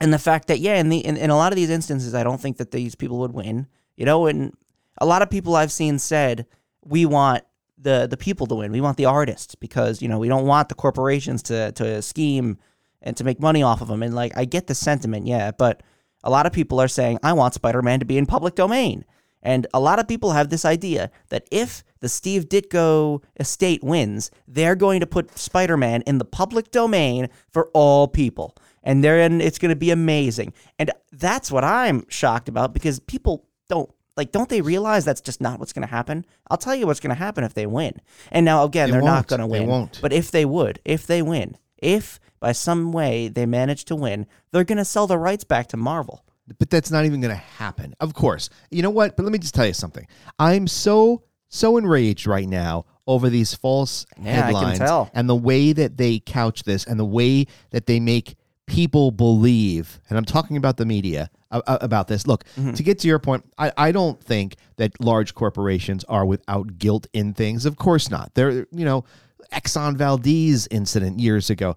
[0.00, 2.24] and the fact that yeah, in the in, in a lot of these instances, I
[2.24, 3.66] don't think that these people would win.
[3.96, 4.54] You know, and
[4.98, 6.46] a lot of people I've seen said
[6.84, 7.44] we want
[7.76, 8.72] the the people to win.
[8.72, 12.58] We want the artists because you know we don't want the corporations to to scheme
[13.02, 14.02] and to make money off of them.
[14.02, 15.82] And like I get the sentiment, yeah, but
[16.22, 19.04] a lot of people are saying I want Spider-Man to be in public domain.
[19.42, 24.30] And a lot of people have this idea that if the Steve Ditko estate wins,
[24.46, 28.54] they're going to put Spider-Man in the public domain for all people.
[28.82, 30.52] And then it's going to be amazing.
[30.78, 35.40] And that's what I'm shocked about because people don't like don't they realize that's just
[35.40, 36.24] not what's going to happen?
[36.50, 38.00] I'll tell you what's going to happen if they win.
[38.32, 39.62] And now again, They they're not going to win.
[39.62, 39.98] They won't.
[40.02, 44.26] But if they would, if they win, if by some way they manage to win,
[44.50, 46.24] they're going to sell the rights back to Marvel.
[46.58, 47.94] but that's not even going to happen.
[48.00, 48.50] Of course.
[48.70, 49.16] You know what?
[49.16, 50.06] But let me just tell you something.
[50.38, 54.80] I'm so so enraged right now over these false Yeah, headlines
[55.14, 58.36] and the way that they couch this and the way that they make
[58.70, 60.00] people believe.
[60.08, 62.26] And I'm talking about the media uh, about this.
[62.26, 62.72] Look, Mm-hmm.
[62.74, 67.06] to get to your point, I, I don't think that large corporations are without guilt
[67.12, 67.66] in things.
[67.66, 68.34] Of course not.
[68.34, 69.04] They're you know.
[69.52, 71.74] Exxon Valdez incident years ago.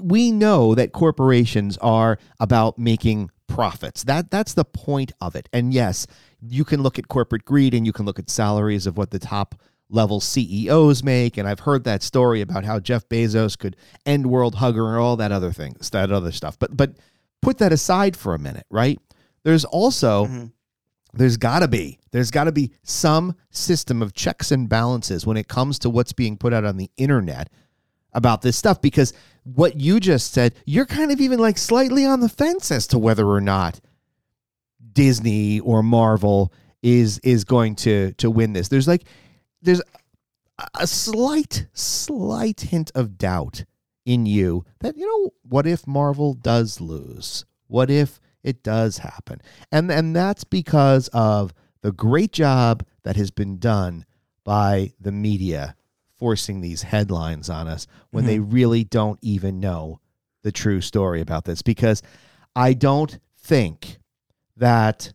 [0.00, 4.02] We know that corporations are about making profits.
[4.02, 5.48] That that's the point of it.
[5.52, 6.08] And yes,
[6.40, 9.20] you can look at corporate greed and you can look at salaries of what the
[9.20, 9.54] top
[9.92, 11.36] level CEOs make.
[11.36, 13.76] And I've heard that story about how Jeff Bezos could
[14.06, 16.58] end world hugger and all that other things, that other stuff.
[16.58, 16.96] But but
[17.40, 18.98] put that aside for a minute, right?
[19.42, 20.46] There's also mm-hmm.
[21.12, 25.36] there's got to be there's got to be some system of checks and balances when
[25.36, 27.50] it comes to what's being put out on the internet
[28.14, 29.12] about this stuff because
[29.44, 32.98] what you just said you're kind of even like slightly on the fence as to
[32.98, 33.80] whether or not
[34.92, 36.52] Disney or Marvel
[36.82, 39.04] is is going to to win this there's like
[39.62, 39.82] there's
[40.74, 43.64] a- slight slight hint of doubt
[44.04, 47.44] in you that you know what if Marvel does lose?
[47.68, 49.40] What if it does happen?
[49.70, 54.04] And and that's because of the great job that has been done
[54.44, 55.76] by the media
[56.16, 58.50] forcing these headlines on us when they mm-hmm.
[58.50, 60.00] really don't even know
[60.42, 61.62] the true story about this.
[61.62, 62.02] Because
[62.54, 63.98] I don't think
[64.56, 65.12] that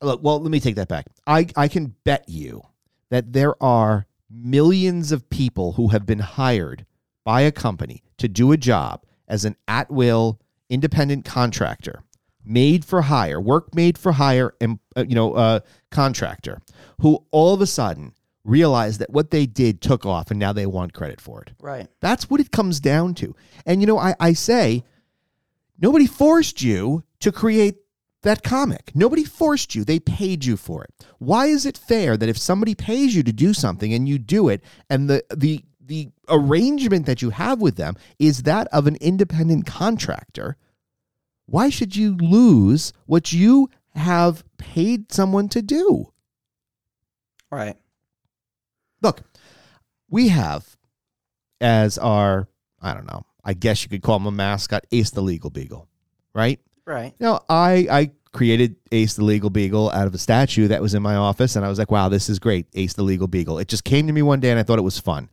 [0.00, 1.06] look well let me take that back.
[1.26, 2.62] I I can bet you
[3.10, 6.86] that there are millions of people who have been hired
[7.24, 12.02] by a company to do a job as an at will independent contractor
[12.44, 16.60] made for hire work made for hire and uh, you know uh, contractor
[17.00, 18.12] who all of a sudden
[18.44, 21.88] realize that what they did took off and now they want credit for it Right.
[22.00, 23.34] that's what it comes down to
[23.66, 24.84] and you know i, I say
[25.78, 27.76] nobody forced you to create
[28.22, 28.92] that comic.
[28.94, 29.84] Nobody forced you.
[29.84, 30.90] They paid you for it.
[31.18, 34.48] Why is it fair that if somebody pays you to do something and you do
[34.48, 38.96] it and the the the arrangement that you have with them is that of an
[39.00, 40.56] independent contractor,
[41.46, 46.12] why should you lose what you have paid someone to do?
[47.50, 47.76] Right.
[49.02, 49.22] Look,
[50.08, 50.76] we have
[51.60, 52.46] as our
[52.80, 55.88] I don't know, I guess you could call him a mascot, Ace the Legal Beagle,
[56.34, 56.60] right?
[56.90, 57.14] Right.
[57.18, 60.94] You know, I I created Ace the Legal Beagle out of a statue that was
[60.94, 63.58] in my office, and I was like, wow, this is great, Ace the Legal Beagle.
[63.58, 65.30] It just came to me one day, and I thought it was fun.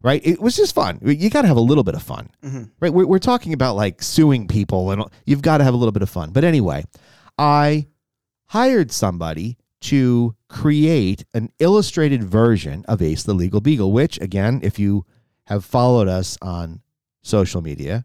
[0.00, 0.20] Right?
[0.24, 0.98] It was just fun.
[1.02, 2.64] You got to have a little bit of fun, mm-hmm.
[2.78, 2.92] right?
[2.92, 6.02] We're, we're talking about like suing people, and you've got to have a little bit
[6.02, 6.30] of fun.
[6.30, 6.84] But anyway,
[7.38, 7.86] I
[8.46, 14.78] hired somebody to create an illustrated version of Ace the Legal Beagle, which, again, if
[14.78, 15.06] you
[15.44, 16.82] have followed us on
[17.22, 18.04] social media,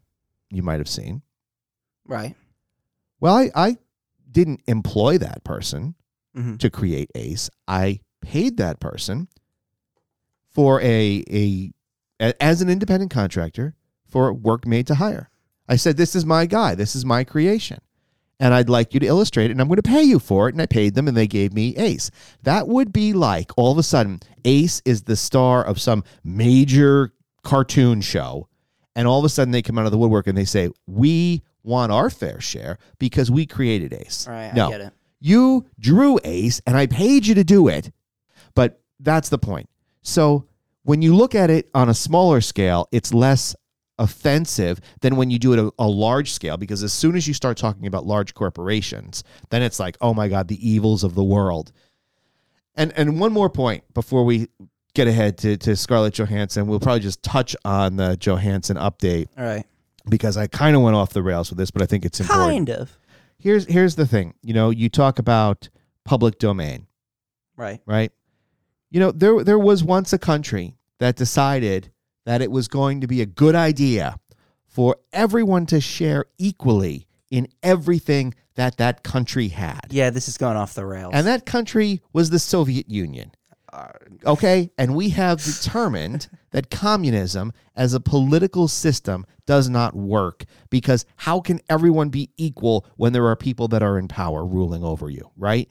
[0.49, 1.21] you might have seen.
[2.05, 2.35] Right.
[3.19, 3.77] Well, I, I
[4.31, 5.95] didn't employ that person
[6.35, 7.49] hmm to create Ace.
[7.67, 9.27] I paid that person
[10.49, 11.71] for a, a
[12.19, 15.29] a- as an independent contractor for work made to hire.
[15.67, 16.75] I said, "This is my guy.
[16.75, 17.79] This is my creation."
[18.41, 20.55] And I'd like you to illustrate it, and I'm going to pay you for it.
[20.55, 22.09] And I paid them, and they gave me Ace.
[22.43, 27.11] That would be like all of a sudden, Ace is the star of some major
[27.43, 28.47] cartoon show,
[28.95, 31.43] and all of a sudden they come out of the woodwork and they say, "We
[31.63, 34.53] want our fair share because we created Ace." Right.
[34.53, 34.93] no, I get it.
[35.19, 37.91] you drew Ace and I paid you to do it.
[38.55, 39.69] But that's the point.
[40.01, 40.45] So
[40.83, 43.55] when you look at it on a smaller scale, it's less
[43.97, 47.33] offensive than when you do it a, a large scale because as soon as you
[47.33, 51.23] start talking about large corporations, then it's like, oh my God, the evils of the
[51.23, 51.71] world.
[52.75, 54.47] And and one more point before we
[54.93, 59.43] get ahead to, to Scarlett Johansson, we'll probably just touch on the Johansson update All
[59.43, 59.65] right.
[60.09, 62.67] Because I kind of went off the rails with this, but I think it's important
[62.67, 62.97] Kind of.
[63.37, 64.33] here's here's the thing.
[64.41, 65.69] You know, you talk about
[66.05, 66.87] public domain,
[67.55, 67.81] Right.
[67.85, 68.11] right?
[68.91, 71.91] You know, there there was once a country that decided
[72.25, 74.17] that it was going to be a good idea
[74.67, 79.81] for everyone to share equally in everything that that country had.
[79.89, 81.11] Yeah, this is going off the rails.
[81.13, 83.31] And that country was the Soviet Union.
[83.71, 83.89] Uh,
[84.25, 84.71] okay?
[84.77, 91.39] And we have determined that communism as a political system does not work because how
[91.39, 95.29] can everyone be equal when there are people that are in power ruling over you,
[95.37, 95.69] right?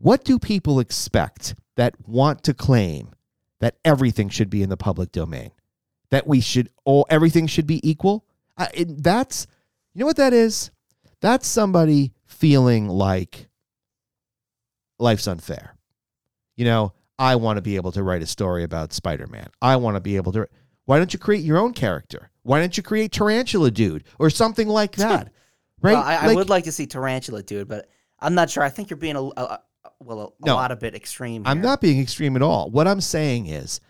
[0.00, 3.10] What do people expect that want to claim
[3.60, 5.50] that everything should be in the public domain?
[6.10, 8.24] That we should all everything should be equal?
[8.56, 9.46] I, it, that's
[9.94, 10.70] you know what that is?
[11.20, 13.48] That's somebody feeling like
[14.98, 15.76] life's unfair.
[16.56, 19.48] You know, I want to be able to write a story about Spider Man.
[19.62, 20.48] I want to be able to.
[20.86, 22.30] Why don't you create your own character?
[22.42, 25.32] Why don't you create Tarantula Dude or something like that?
[25.82, 25.92] Right?
[25.94, 27.88] Well, I, I Like, would like to see Tarantula, dude, but
[28.20, 28.62] I'm not sure.
[28.62, 29.60] I think you're being a, a,
[30.00, 30.54] well, a, a No.
[30.54, 31.42] lot of bit extreme.
[31.46, 32.70] I'm not being extreme at all.
[32.70, 33.80] What I'm saying is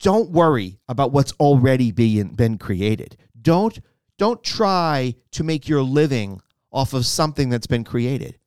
[0.00, 3.16] don't worry about what's already being been created.
[3.40, 3.78] Don't
[4.18, 6.40] don't try to make your living
[6.72, 8.38] off of something that's been created.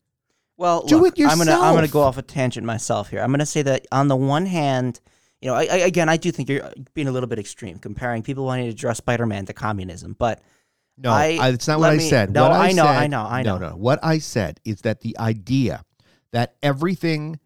[0.62, 3.22] Well, Do look, it I'm gonna I'm gonna go off a tangent myself here.
[3.22, 5.00] I'm gonna say that on the one hand,
[5.42, 7.80] you know, I, I, again, I do think you're uh, being a little bit extreme
[7.80, 10.40] comparing people wanting to draw Spider-Man to communism, but
[11.00, 12.32] No, I- I, it's not what I me- said.
[12.32, 13.70] no, what I know, said- I know, I No, know.
[13.70, 13.76] no.
[13.76, 15.84] What I said is that the idea
[16.32, 17.40] that everything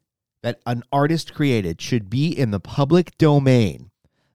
[0.43, 3.91] that an artist created should be in the public domain,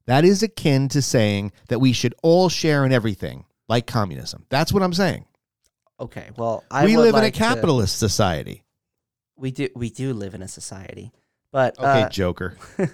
[0.06, 4.46] that is akin to saying that we should all share in everything, like communism.
[4.48, 5.26] That's what I'm saying.
[6.00, 6.30] okay.
[6.38, 8.64] Well, I we live in a like to- capitalist society.
[9.40, 11.12] We do we do live in a society,
[11.50, 12.57] but Okay, uh, Joker.
[12.79, 12.87] uh,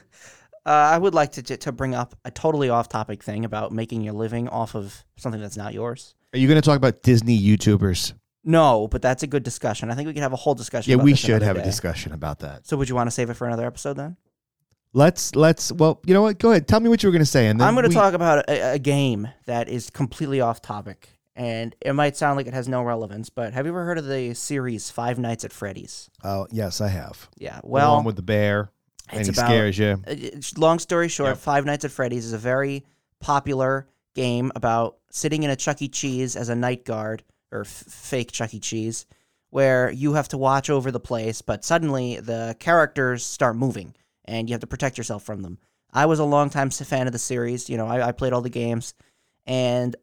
[0.65, 4.49] I would like to to bring up a totally off-topic thing about making your living
[4.49, 6.15] off of something that's not yours.
[6.33, 8.13] Are you going to talk about Disney YouTubers?
[8.45, 9.91] No, but that's a good discussion.
[9.91, 10.91] I think we could have a whole discussion.
[10.91, 12.67] Yeah, we should have a discussion about that.
[12.67, 14.17] So, would you want to save it for another episode then?
[14.93, 15.73] Let's let's.
[15.73, 16.39] Well, you know what?
[16.39, 16.69] Go ahead.
[16.69, 18.15] Tell me what you were going to say, and then I'm going to we- talk
[18.15, 22.55] about a, a game that is completely off topic, and it might sound like it
[22.55, 26.11] has no relevance, but have you ever heard of the series Five Nights at Freddy's?
[26.25, 27.29] Oh yes, I have.
[27.37, 27.61] Yeah.
[27.61, 28.71] The Well, one with the bear,
[29.11, 30.03] and it's he about scares you.
[30.09, 30.15] Uh,
[30.57, 31.39] long story short, Yep.
[31.39, 32.85] Five Nights at Freddy's is a very
[33.21, 35.89] popular game about sitting in a Chuck E.
[35.89, 37.23] Cheese as a night guard
[37.53, 38.59] or f- fake Chuck E.
[38.61, 39.07] Cheese,
[39.51, 43.95] where you have to watch over the place, but suddenly the characters start moving
[44.25, 45.59] and you have to protect yourself from them.
[45.93, 47.71] I was a longtime s- fan of the series.
[47.71, 48.93] You know, I, I played all the games,
[49.47, 49.95] and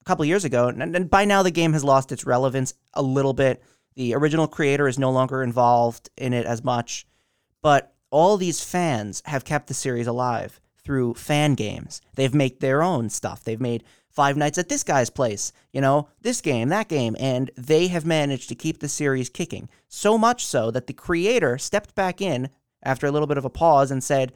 [0.00, 3.02] a couple years ago, and, and by now the game has lost its relevance a
[3.02, 3.62] little bit.
[3.96, 7.06] The original creator is no longer involved in it as much,
[7.62, 12.00] but all these fans have kept the series alive through fan games.
[12.14, 13.44] They've made their own stuff.
[13.44, 17.50] They've made Five Nights at this guy's place, you know, this game, that game, and
[17.56, 19.68] they have managed to keep the series kicking.
[19.88, 22.48] So much so that the creator stepped back in
[22.82, 24.32] after a little bit of a pause and said,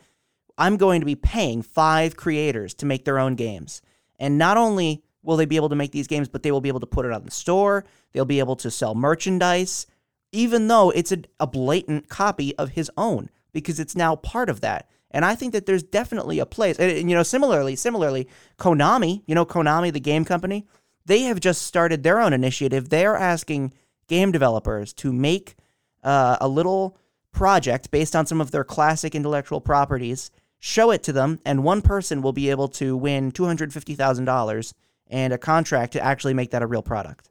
[0.56, 3.82] I'm going to be paying five creators to make their own games.
[4.16, 6.68] And not only will they be able to make these games, but they will be
[6.68, 9.86] able to put it on the store, they'll be able to sell merchandise,
[10.32, 14.60] even though it's a, a blatant copy of his own, because it's now part of
[14.60, 14.88] that.
[15.10, 16.76] And I think that there's definitely a place.
[16.78, 20.66] And, and, you know, similarly, similarly, Konami, you know, Konami, the game company,
[21.06, 22.88] they have just started their own initiative.
[22.88, 23.72] They are asking
[24.08, 25.54] game developers to make
[26.02, 26.98] uh, a little
[27.32, 31.82] project based on some of their classic intellectual properties, show it to them, and one
[31.82, 34.74] person will be able to win $250,000
[35.08, 37.30] and a contract to actually make that a real product.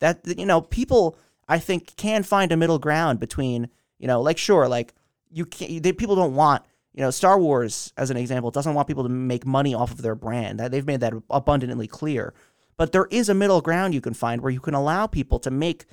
[0.00, 1.16] That, you know, people,
[1.48, 4.94] I think, can find a middle ground between, you know, like, sure, like,
[5.30, 8.86] you can't, they, people don't want, you know, Star Wars, as an example, doesn't want
[8.86, 10.60] people to make money off of their brand.
[10.60, 12.34] That They've made that abundantly clear.
[12.76, 15.50] But there is a middle ground you can find where you can allow people to
[15.50, 15.86] make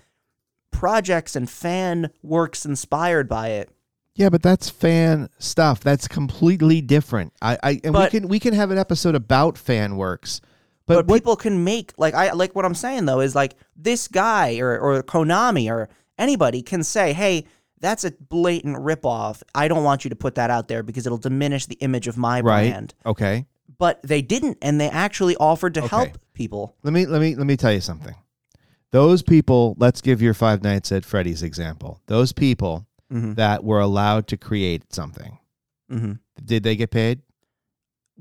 [0.72, 3.70] projects and fan works inspired by it.
[4.16, 5.80] Yeah, but that's fan stuff.
[5.80, 7.34] That's completely different.
[7.42, 10.42] I, I and But- we can we can have an episode about fan works.
[10.88, 13.56] But, But, what people can make like I like what I'm saying though is like
[13.76, 17.46] this guy or or Konami or anybody can say, hey,
[17.80, 19.42] that's a blatant ripoff.
[19.56, 22.18] I don't want you to put that out there because it'll diminish the image of
[22.18, 22.70] my right?
[22.72, 22.94] brand.
[23.06, 23.46] Okay.
[23.78, 25.88] But they didn't, and they actually offered to Okay.
[25.96, 26.76] help people.
[26.84, 28.14] Let me let me let me tell you something.
[28.92, 32.02] Those people, let's give your Five Nights at Freddy's example.
[32.08, 33.34] Those people Mm-hmm.
[33.34, 35.38] that were allowed to create something,
[35.92, 36.14] Mm-hmm.
[36.46, 37.20] did they get paid?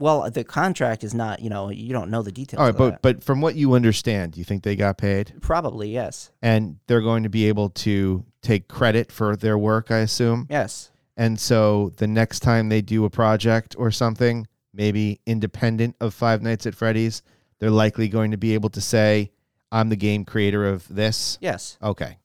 [0.00, 1.40] Well, the contract is not.
[1.40, 2.58] You know, you don't know the details.
[2.58, 3.02] All right, but that.
[3.02, 5.34] but from what you understand, do you think they got paid?
[5.42, 9.98] probably yes, And they're going to be able to take credit for their work, I
[9.98, 10.46] assume.
[10.50, 10.90] yes.
[11.16, 16.40] And so the next time they do a project or something, maybe independent of Five
[16.40, 17.22] Nights at Freddy's,
[17.58, 19.30] they're likely going to be able to say,
[19.70, 21.36] I'm the game creator of this.
[21.42, 21.76] Yes.
[21.82, 22.16] Okay.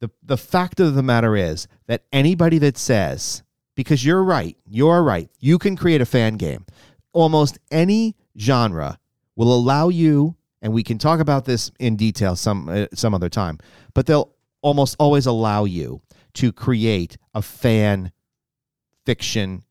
[0.00, 3.42] The the fact of the matter is that anybody that says,
[3.84, 6.64] because you're right, you're right, you can create a fan game.
[7.12, 8.98] Almost any genre
[9.36, 13.28] will allow you, and we can talk about this in detail some uh, some other
[13.28, 13.58] time,
[13.94, 16.00] but they'll almost always allow you
[16.34, 18.12] to create a fan
[19.04, 19.64] fiction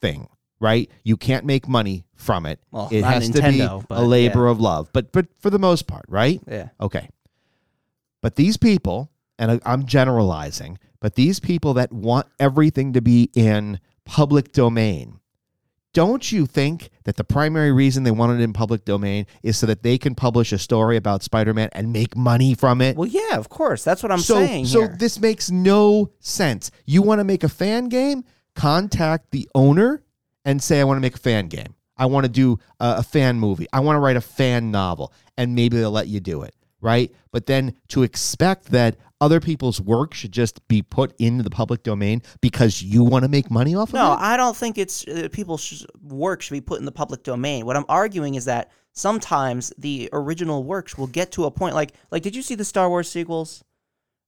[0.00, 0.28] thing,
[0.60, 0.90] right?
[1.04, 2.60] You can't make money from it.
[2.70, 5.86] Well, it has Nintendo, to be a labor of love, but but for the most
[5.86, 6.40] part, right?
[6.48, 6.68] Yeah.
[6.80, 7.08] Okay.
[8.20, 13.80] But these people, and I'm generalizing, but these people that want everything to be in
[14.04, 15.20] public domain,
[15.94, 19.66] don't you think that the primary reason they want it in public domain is so
[19.66, 22.96] that they can publish a story about Spider-Man and make money from it?
[22.96, 23.84] Well, yeah, of course.
[23.84, 24.96] That's what I'm so, saying so here.
[24.98, 26.70] this makes no sense.
[26.84, 28.24] You want to make a fan game?
[28.54, 30.02] Contact the owner
[30.44, 31.74] and say, I want to make a fan game.
[31.96, 33.66] I want to do a, a fan movie.
[33.72, 36.54] I want to write a fan novel, and maybe they'll let you do it.
[36.80, 37.12] Right?
[37.32, 41.82] But then to expect that other people's work should just be put into the public
[41.82, 44.20] domain because you want to make money off No, of it?
[44.20, 47.66] No, I don't think it's uh, people's work should be put in the public domain.
[47.66, 51.92] What I'm arguing is that sometimes the original works will get to a point like
[52.10, 53.64] like did you see the Star Wars sequels?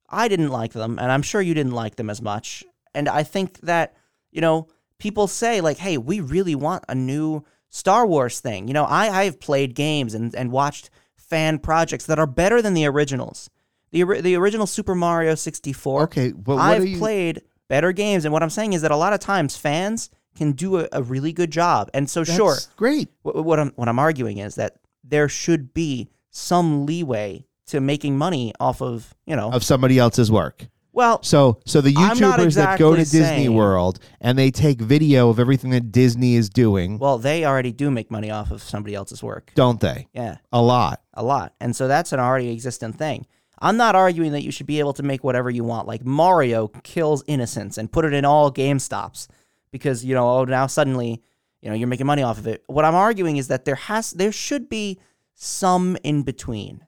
[0.08, 2.64] I didn't like them, and I'm sure you didn't like them as much.
[2.92, 3.94] And I think that
[4.32, 4.66] you know
[4.98, 9.08] people say like, "Hey, we really want a new Star Wars thing." You know, I
[9.08, 10.90] I've played games and and watched
[11.30, 13.48] fan projects that are better than the originals.
[13.92, 18.42] The the original Super Mario 64 Okay, but I've you played better games, and what
[18.42, 21.50] I'm saying is that a lot of times fans can do a, a really good
[21.50, 21.90] job.
[21.94, 23.08] And so, That's sure, great.
[23.22, 28.16] what, what I'm what I'm arguing is that there should be some leeway to making
[28.18, 29.50] money off of you know.
[29.50, 30.66] Of somebody else's work.
[30.92, 35.30] well, So so the YouTubers that go to Disney saying- World and they take video
[35.30, 38.94] of everything that Disney is doing, well, they already do make money off of somebody
[38.94, 39.50] else's work.
[39.56, 40.06] don't they?
[40.12, 41.00] Yeah, A lot.
[41.20, 43.26] A lot, and so that's an already existent thing.
[43.60, 45.86] I'm not arguing that you should be able to make whatever you want.
[45.86, 49.28] Like Mario kills innocents and put it in all Game Stops
[49.70, 51.22] because you know oh now suddenly
[51.60, 52.64] you know you're making money off of it.
[52.66, 54.98] What I'm arguing is that there has there should be
[55.34, 56.86] some in between,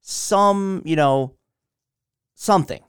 [0.00, 1.34] some you know
[2.34, 2.82] something.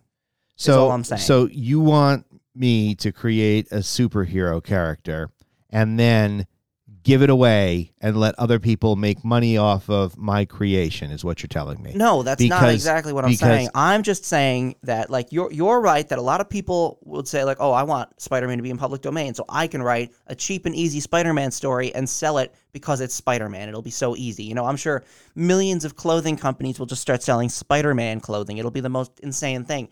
[0.56, 1.22] So all I'm saying.
[1.22, 2.26] so you want
[2.56, 5.30] me to create a superhero character
[5.70, 6.48] and then
[7.08, 11.42] give it away and let other people make money off of my creation is what
[11.42, 11.94] you're telling me.
[11.96, 13.70] No, that's not exactly what I'm because- saying.
[13.74, 17.46] I'm just saying that like you're you're right that a lot of people would say
[17.46, 20.36] like, "Oh, I want Spider-Man to be in public domain so I can write a
[20.36, 23.70] cheap and easy Spider-Man story and sell it because it's Spider-Man.
[23.70, 25.04] It'll be so easy." You know, I'm sure
[25.34, 28.58] millions of clothing companies will just start selling Spider-Man clothing.
[28.58, 29.88] It'll be the most insane thing.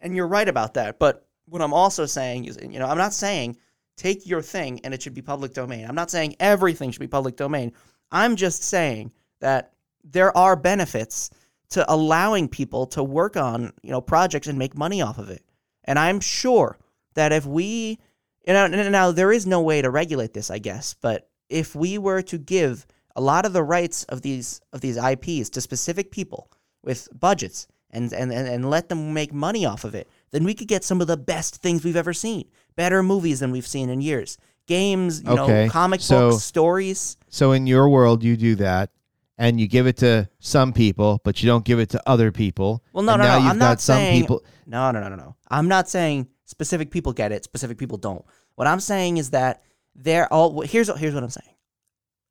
[0.00, 0.98] And you're right about that.
[0.98, 3.56] But what I'm also saying is, you know, I'm not saying
[3.98, 5.84] take your thing and it should be public domain.
[5.86, 7.72] I'm not saying everything should be public domain.
[8.10, 9.72] I'm just saying that
[10.04, 11.30] there are benefits
[11.70, 15.44] to allowing people to work on, you know, projects and make money off of it.
[15.84, 16.78] And I'm sure
[17.14, 17.98] that if we,
[18.46, 21.98] you know, now there is no way to regulate this, I guess, but if we
[21.98, 22.86] were to give
[23.16, 26.50] a lot of the rights of these of these IPs to specific people
[26.82, 30.54] with budgets and and, and, and let them make money off of it, then we
[30.54, 32.48] could get some of the best things we've ever seen.
[32.78, 34.38] Better movies than we've seen in years.
[34.68, 37.16] Games, you Okay, know, comic so- books, stories.
[37.28, 38.90] So in your world you do that
[39.36, 42.84] and you give it to some people but you don't give it to other people.
[42.92, 43.30] Well, no, no, no.
[43.30, 45.34] I'm got not some saying people No, no, no, no, no.
[45.50, 48.24] I'm not saying specific people get it, specific people don't.
[48.54, 49.62] What I'm saying is that
[49.96, 50.60] they're all.
[50.60, 51.54] Here's here's what I'm saying.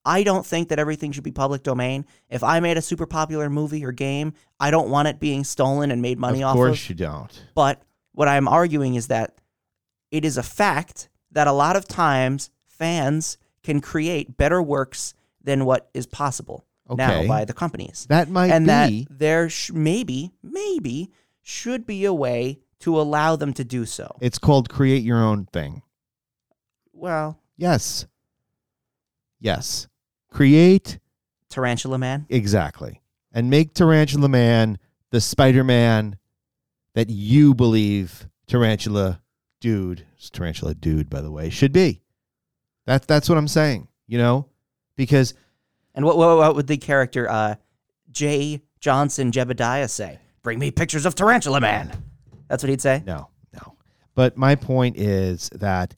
[0.06, 2.06] I don't think that everything should be public domain.
[2.30, 4.32] If I made a super popular movie or game,
[4.62, 6.60] I don't want it being stolen and made money Of off of.
[6.60, 7.44] Course you don't.
[7.56, 7.82] But
[8.14, 9.36] what I'm arguing is that
[10.12, 15.66] it is a fact that a lot of times fans can create better works than
[15.66, 21.12] what is possible now by the companies That might and that there sh- maybe maybe
[21.42, 24.16] should be a way to allow them to do so.
[24.22, 25.82] it's called create your own thing.
[26.94, 28.06] Well, Yes.
[29.40, 29.88] Yes.
[30.32, 31.00] Create
[31.50, 32.26] Tarantula Man.
[32.30, 33.02] exactly.
[33.32, 34.78] And make Tarantula Man
[35.12, 36.18] the Spider-Man
[36.94, 39.22] that you believe Tarantula
[39.60, 42.02] dude, Tarantula dude by the way, should be.
[42.86, 44.48] That's that's what I'm saying, you know?
[44.96, 45.34] Because
[45.94, 47.56] And what, what what would the character uh
[48.12, 50.20] Jay Johnson Jebediah say?
[50.44, 51.92] Bring me pictures of Tarantula Man.
[52.48, 53.04] That's what he'd say.
[53.06, 53.76] No, no.
[54.16, 55.96] But my point is that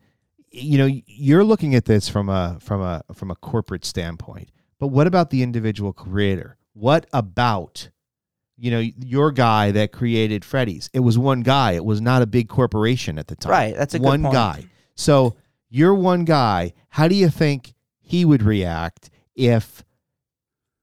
[0.51, 4.49] you know you're looking at this from a from a from a corporate standpoint.
[4.79, 6.57] But what about the individual creator?
[6.73, 7.89] What about
[8.59, 10.89] you know your guy that created Freddy's?
[10.93, 11.73] It was one guy.
[11.73, 13.51] It was not a big corporation at the time.
[13.51, 14.65] Right, that's a good one guy.
[14.95, 15.35] So
[15.69, 16.73] you're one guy.
[16.89, 19.83] How do you think he would react if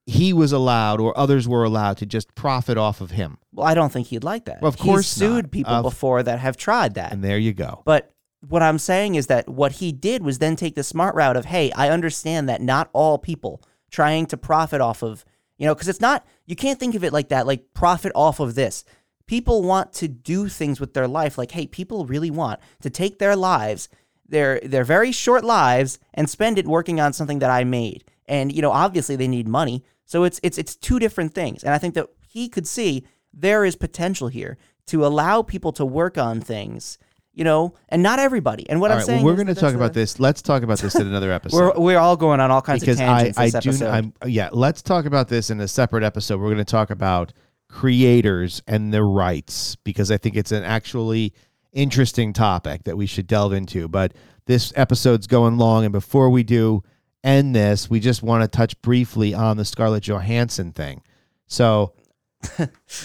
[0.07, 3.39] he was allowed or others were allowed to just profit off of him?
[3.53, 4.62] Well, I don't think he'd like that.
[4.62, 5.51] Well, of He's course sued not.
[5.51, 7.12] people Of- before that have tried that.
[7.12, 7.83] And there you go.
[7.85, 8.12] But
[8.47, 11.47] what I'm saying is that what he did was then take the smart route of,
[11.47, 13.61] hey, I understand that not all people
[13.91, 15.24] trying to profit off of,
[15.59, 18.40] you know, because it's not, you can't think of it like that, like profit off
[18.40, 18.84] of this.
[19.26, 21.36] People want to do things with their life.
[21.36, 23.88] Like, hey, people really want to take their lives,
[24.28, 28.04] their their very short lives, and spend it working on something that I made.
[28.26, 31.64] And you know, obviously they need money, so it's it's it's two different things.
[31.64, 35.84] And I think that he could see there is potential here to allow people to
[35.84, 36.96] work on things
[37.37, 38.68] you know, and not everybody.
[38.68, 40.18] And what All I'm right, saying well, we're going to talk about the- this.
[40.18, 41.57] Let's talk about this in another episode.
[41.76, 43.91] We're we're all going on all kinds because of I, tangents I this do episode.
[43.91, 47.32] I'm yeah let's talk about this in a separate episode we're going to talk about
[47.68, 51.34] creators and their rights because i think it's an actually
[51.72, 54.14] interesting topic that we should delve into but
[54.47, 56.82] this episode's going long and before we do
[57.22, 61.03] end this we just want to touch briefly on the scarlett johansson thing
[61.49, 61.93] so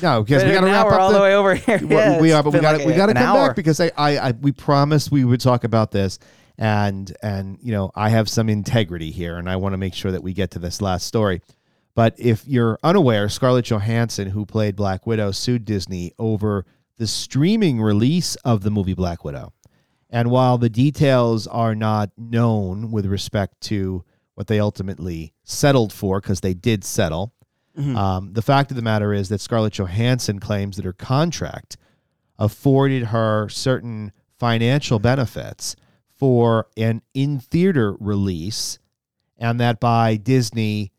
[0.01, 1.79] No, because we got to wrap we're up all the, the way over here.
[1.83, 3.47] Yeah, we are, but we got like to we got to come hour.
[3.47, 6.19] back because I, I I we promised we would talk about this,
[6.57, 10.11] and and you know I have some integrity here, and I want to make sure
[10.11, 11.41] that we get to this last story.
[11.93, 16.65] But if you're unaware, Scarlett Johansson, who played Black Widow, sued Disney over
[16.97, 19.53] the streaming release of the movie Black Widow.
[20.09, 24.03] And while the details are not known with respect to
[24.35, 27.33] what they ultimately settled for, because they did settle,
[27.77, 31.77] um, the fact of the matter is that Scarlett Johansson claims that her contract
[32.37, 35.75] afforded her certain financial benefits
[36.15, 38.79] for an in theater release,
[39.37, 40.91] and that by Disney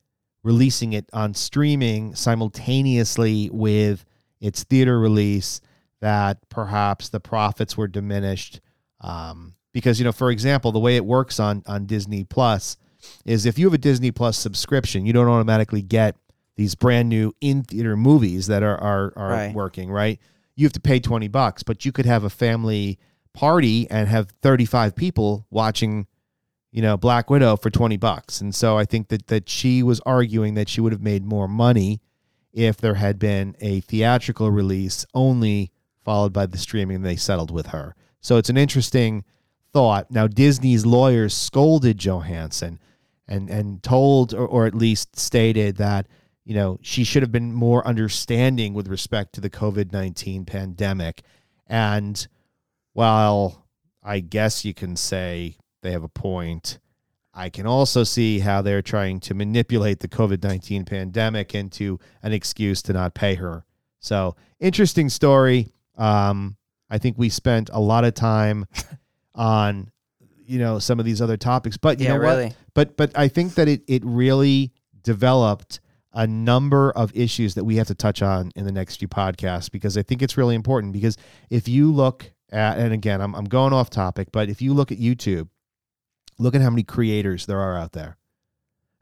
[0.43, 4.05] releasing it on streaming simultaneously with
[4.41, 5.61] its theater release,
[6.01, 8.61] that perhaps the profits were diminished.
[9.01, 12.77] Um, because you know, for example, the way it works on on Disney Plus
[13.25, 16.17] is if you have a Disney Plus subscription, you don't automatically get
[16.57, 19.55] these brand new in theater movies that are are, are Right.
[19.55, 20.19] working, right?
[20.55, 22.99] You have to pay 20 bucks, but you could have a family
[23.33, 26.07] party and have 35 people watching,
[26.71, 28.41] you know, Black Widow for 20 bucks.
[28.43, 31.49] And so I think that that she was arguing that she would have made more
[31.49, 32.01] money
[32.53, 35.71] if there had been a theatrical release only
[36.05, 37.95] followed by the streaming they settled with her.
[38.21, 39.25] So it's an interesting
[39.73, 40.11] thought.
[40.11, 42.79] Now Disney's lawyers scolded Johansson
[43.27, 46.07] and and told or, or at least stated that
[46.45, 51.23] you know she should have been more understanding with respect to the COVID-19 pandemic
[51.67, 52.27] and
[52.93, 53.67] while
[54.03, 56.79] I guess you can say they have a point
[57.35, 62.33] I can also see how they're trying to manipulate the COVID 19 pandemic into an
[62.33, 63.65] excuse to not pay her.
[64.01, 65.73] So, interesting story.
[65.97, 66.57] Um,
[66.91, 68.67] I think we spent a lot of time
[69.35, 69.91] on,
[70.45, 72.37] you know, some of these other topics, but you Yeah, know what?
[72.37, 72.55] really.
[72.75, 74.73] But but I think that it it really
[75.03, 75.81] developed
[76.15, 79.71] a number of issues that we have to touch on in the next few podcasts
[79.71, 81.17] because I think it's really important because
[81.51, 84.93] if you look at and again I'm I'm going off topic, but if you look
[84.93, 85.49] at YouTube,
[86.39, 88.17] look at how many creators there are out there.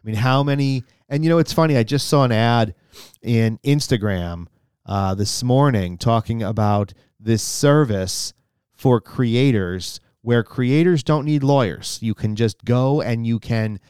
[0.02, 2.74] I mean, how many and you know it's funny, I just saw an ad
[3.22, 4.46] in Instagram
[4.86, 8.32] uh, this morning talking about this service
[8.72, 11.98] for creators where creators don't need lawyers.
[12.02, 13.80] You can just go and you can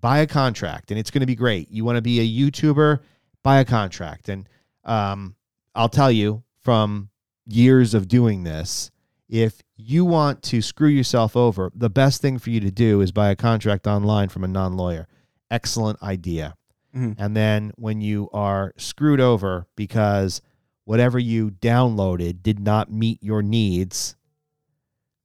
[0.00, 1.70] buy a contract and it's going to be great.
[1.70, 3.00] You want to be a YouTuber,
[3.42, 4.28] buy a contract.
[4.28, 4.48] And
[4.84, 5.34] um,
[5.74, 7.10] I'll tell you from
[7.46, 8.90] years of doing this,
[9.28, 13.12] if you want to screw yourself over, the best thing for you to do is
[13.12, 15.06] buy a contract online from a non lawyer.
[15.50, 16.54] Excellent idea.
[16.94, 17.14] Mhm.
[17.18, 20.40] And then when you are screwed over because
[20.84, 24.16] whatever you downloaded did not meet your needs,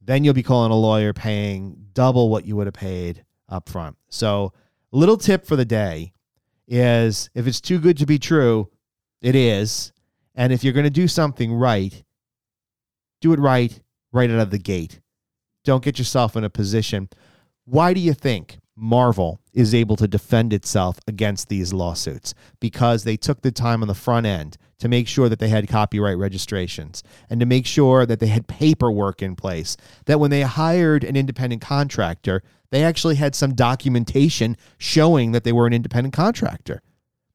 [0.02, 3.96] then you'll be calling a lawyer paying double what you would have paid up front.
[4.10, 4.52] So,
[4.98, 6.14] little tip for the day
[6.68, 8.70] is if it's too good to be true,
[9.22, 9.92] it is.
[10.36, 12.04] And if you're going to do something right,
[13.22, 13.80] do it right
[14.12, 15.02] right out of the gate.
[15.64, 17.10] Don't get yourself in a position.
[17.66, 22.34] Why do you think Marvel is able to defend itself against these lawsuits?
[22.60, 25.68] Because they took the time on the front end to make sure that they had
[25.68, 29.78] copyright registrations and to make sure that they had paperwork in place.
[30.06, 32.44] That when they hired an independent contractor,
[32.74, 36.82] they actually had some documentation showing that they were an independent contractor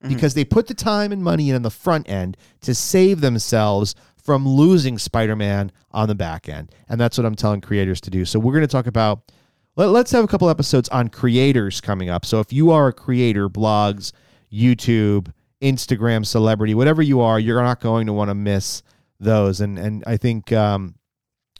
[0.07, 3.95] because they put the time and money in on the front end to save themselves
[4.21, 6.73] from losing Spider-Man on the back end.
[6.89, 8.25] And that's what I'm telling creators to do.
[8.25, 9.31] So we're going to talk about
[9.75, 12.25] let, us have a couple episodes on creators coming up.
[12.25, 14.11] So if you are a creator, blogs,
[14.51, 15.31] YouTube,
[15.61, 18.83] Instagram celebrity, whatever you are, you're not going to want to miss
[19.21, 19.61] those.
[19.61, 20.95] And and I think um,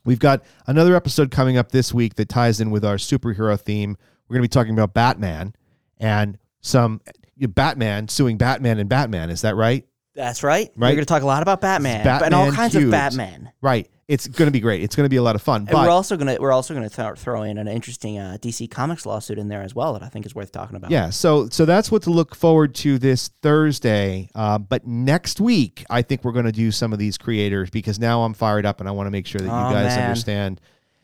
[0.06, 3.98] We've got another episode coming up this week that ties in with our superhero theme.
[4.28, 5.56] We're going to be talking about Batman
[5.98, 7.02] and some
[7.38, 9.30] Batman suing Batman and Batman.
[9.30, 9.86] Is that right?
[10.16, 10.70] That's right.
[10.76, 10.90] Right.
[10.90, 13.52] We're going to talk a lot about Batman, Batman and all kinds of Batman.
[13.62, 13.90] Right.
[14.10, 14.82] It's going to be great.
[14.82, 15.62] It's going to be a lot of fun.
[15.62, 18.70] And But we're also gonna we're also gonna th- throw in an interesting uh, DC
[18.72, 20.90] Comics lawsuit in there as well that I think is worth talking about.
[20.90, 24.30] Yeah, so so that's what to look forward to this Thursday.
[24.34, 28.00] Uh, but next week, I think we're going to do some of these creators because
[28.00, 30.04] now I'm fired up and I want to make sure that you Oh, guys man.
[30.10, 30.62] understand,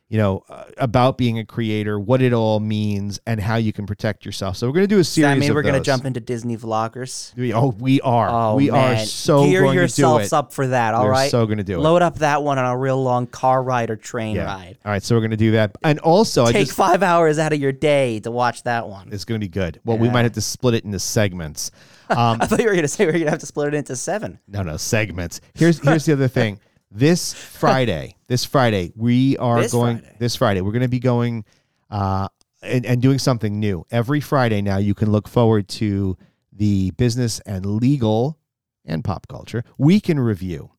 [0.08, 3.88] you know, uh, about being a creator, what it all means, and how you can
[3.88, 4.56] protect yourself.
[4.56, 5.28] So we're going to do a series.
[5.34, 5.86] that mean we're gonna those.
[5.86, 7.36] jump into Disney vloggers?
[7.36, 8.30] We, oh, we are.
[8.30, 8.98] Oh, we man.
[8.98, 10.34] are so Gear going to do yourselves it.
[10.34, 10.94] up for that.
[10.94, 11.32] All We're right.
[11.32, 11.80] so going to do it.
[11.82, 14.46] Load up that one on a real long car ride or train Yeah.
[14.46, 14.78] ride.
[14.86, 17.40] All right, so we're going to do that, and also I Take just five hours
[17.40, 19.10] out of your day to watch that one.
[19.12, 19.80] it's going to be good.
[19.86, 21.72] Well, we might have to split it into segments.
[22.08, 23.96] Um, I thought you were gonna say we are gonna have to split it into
[23.96, 24.38] seven.
[24.48, 25.42] No, no, segments.
[25.56, 26.60] Here's here's the other thing.
[26.96, 30.16] This Friday, this Friday, we are This going Friday.
[30.18, 31.44] this Friday, we're going to be going
[31.90, 32.30] uh
[32.62, 33.86] and, and doing something new.
[33.92, 36.18] Every Friday now you can look forward to
[36.54, 38.40] the business and legal
[38.86, 39.66] and pop culture.
[39.78, 40.72] Week in review.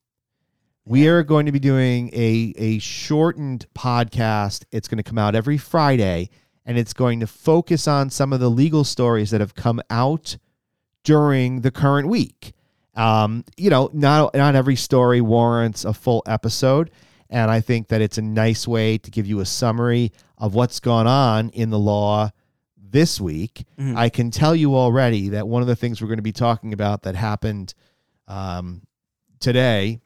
[0.85, 4.65] We are going to be doing a a shortened podcast.
[4.71, 6.31] It's going to come out every Friday
[6.65, 10.37] and it's going to focus on some of the legal stories that have come out
[11.03, 12.53] during the current week.
[12.97, 16.89] Um, you know, not not every story warrants a full episode,
[17.29, 20.79] and I think that it's a nice way to give you a summary of what's
[20.79, 22.31] gone on in the law
[22.75, 23.65] this week.
[23.79, 23.95] Mhm.
[23.95, 26.73] I can tell you already that one of the things we're going to be talking
[26.73, 27.73] about that happened
[28.27, 28.81] um,
[29.39, 29.99] today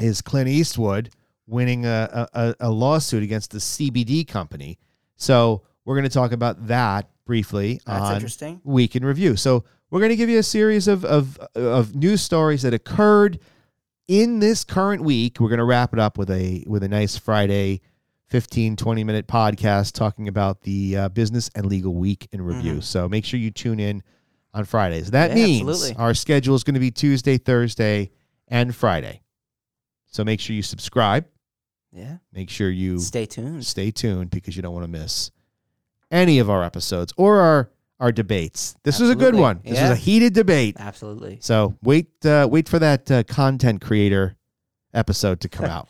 [0.00, 1.10] is Clint Eastwood
[1.46, 4.78] winning a, a, a lawsuit against the CBD company.
[5.16, 8.60] So we're going to talk about that briefly That's on interesting.
[8.64, 9.36] week in review.
[9.36, 13.38] So we're going to give you a series of, of of news stories that occurred
[14.06, 15.38] in this current week.
[15.40, 17.80] We're going to wrap it up with a with a nice Friday
[18.28, 22.74] 15 20 minute podcast talking about the uh, business and legal week in review.
[22.74, 22.82] Mhm.
[22.82, 24.02] So make sure you tune in
[24.54, 25.10] on Fridays.
[25.12, 25.96] That Yeah, means absolutely.
[26.02, 28.10] our schedule is going to be Tuesday, Thursday,
[28.48, 29.22] and Friday.
[30.06, 31.26] So make sure you subscribe.
[31.92, 32.18] Yeah.
[32.32, 33.64] Make sure you Stay tuned.
[33.64, 35.30] stay tuned because you don't want to miss
[36.10, 37.70] any of our episodes or our
[38.00, 38.76] our debates.
[38.84, 39.60] This was a good one.
[39.64, 39.90] This Yeah.
[39.90, 40.76] was a heated debate.
[40.78, 41.38] Absolutely.
[41.40, 44.36] So wait uh, wait for that uh, content creator
[44.94, 45.88] episode to come out.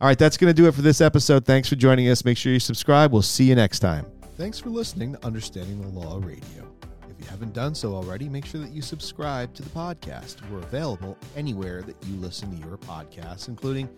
[0.00, 1.44] All right, that's going to do it for this episode.
[1.44, 2.24] Thanks for joining us.
[2.24, 3.12] Make sure you subscribe.
[3.12, 4.04] We'll see you next time.
[4.36, 6.68] Thanks for listening to Understanding the Law Radio.
[7.08, 10.36] If you haven't done so already, make sure that you subscribe to the podcast.
[10.50, 13.88] We're available anywhere that you listen to your podcasts, including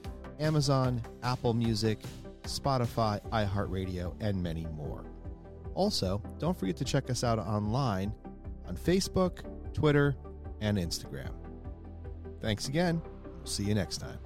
[0.40, 2.01] Amazon, Apple Music,
[2.42, 5.05] Spotify, iHeartRadio, and many more.
[5.75, 8.14] Also, don't forget to check us out online
[8.66, 9.41] on Facebook,
[9.72, 10.16] Twitter,
[10.61, 11.31] and Instagram.
[12.41, 13.03] Thanks again.
[13.37, 14.18] We'll see you next time.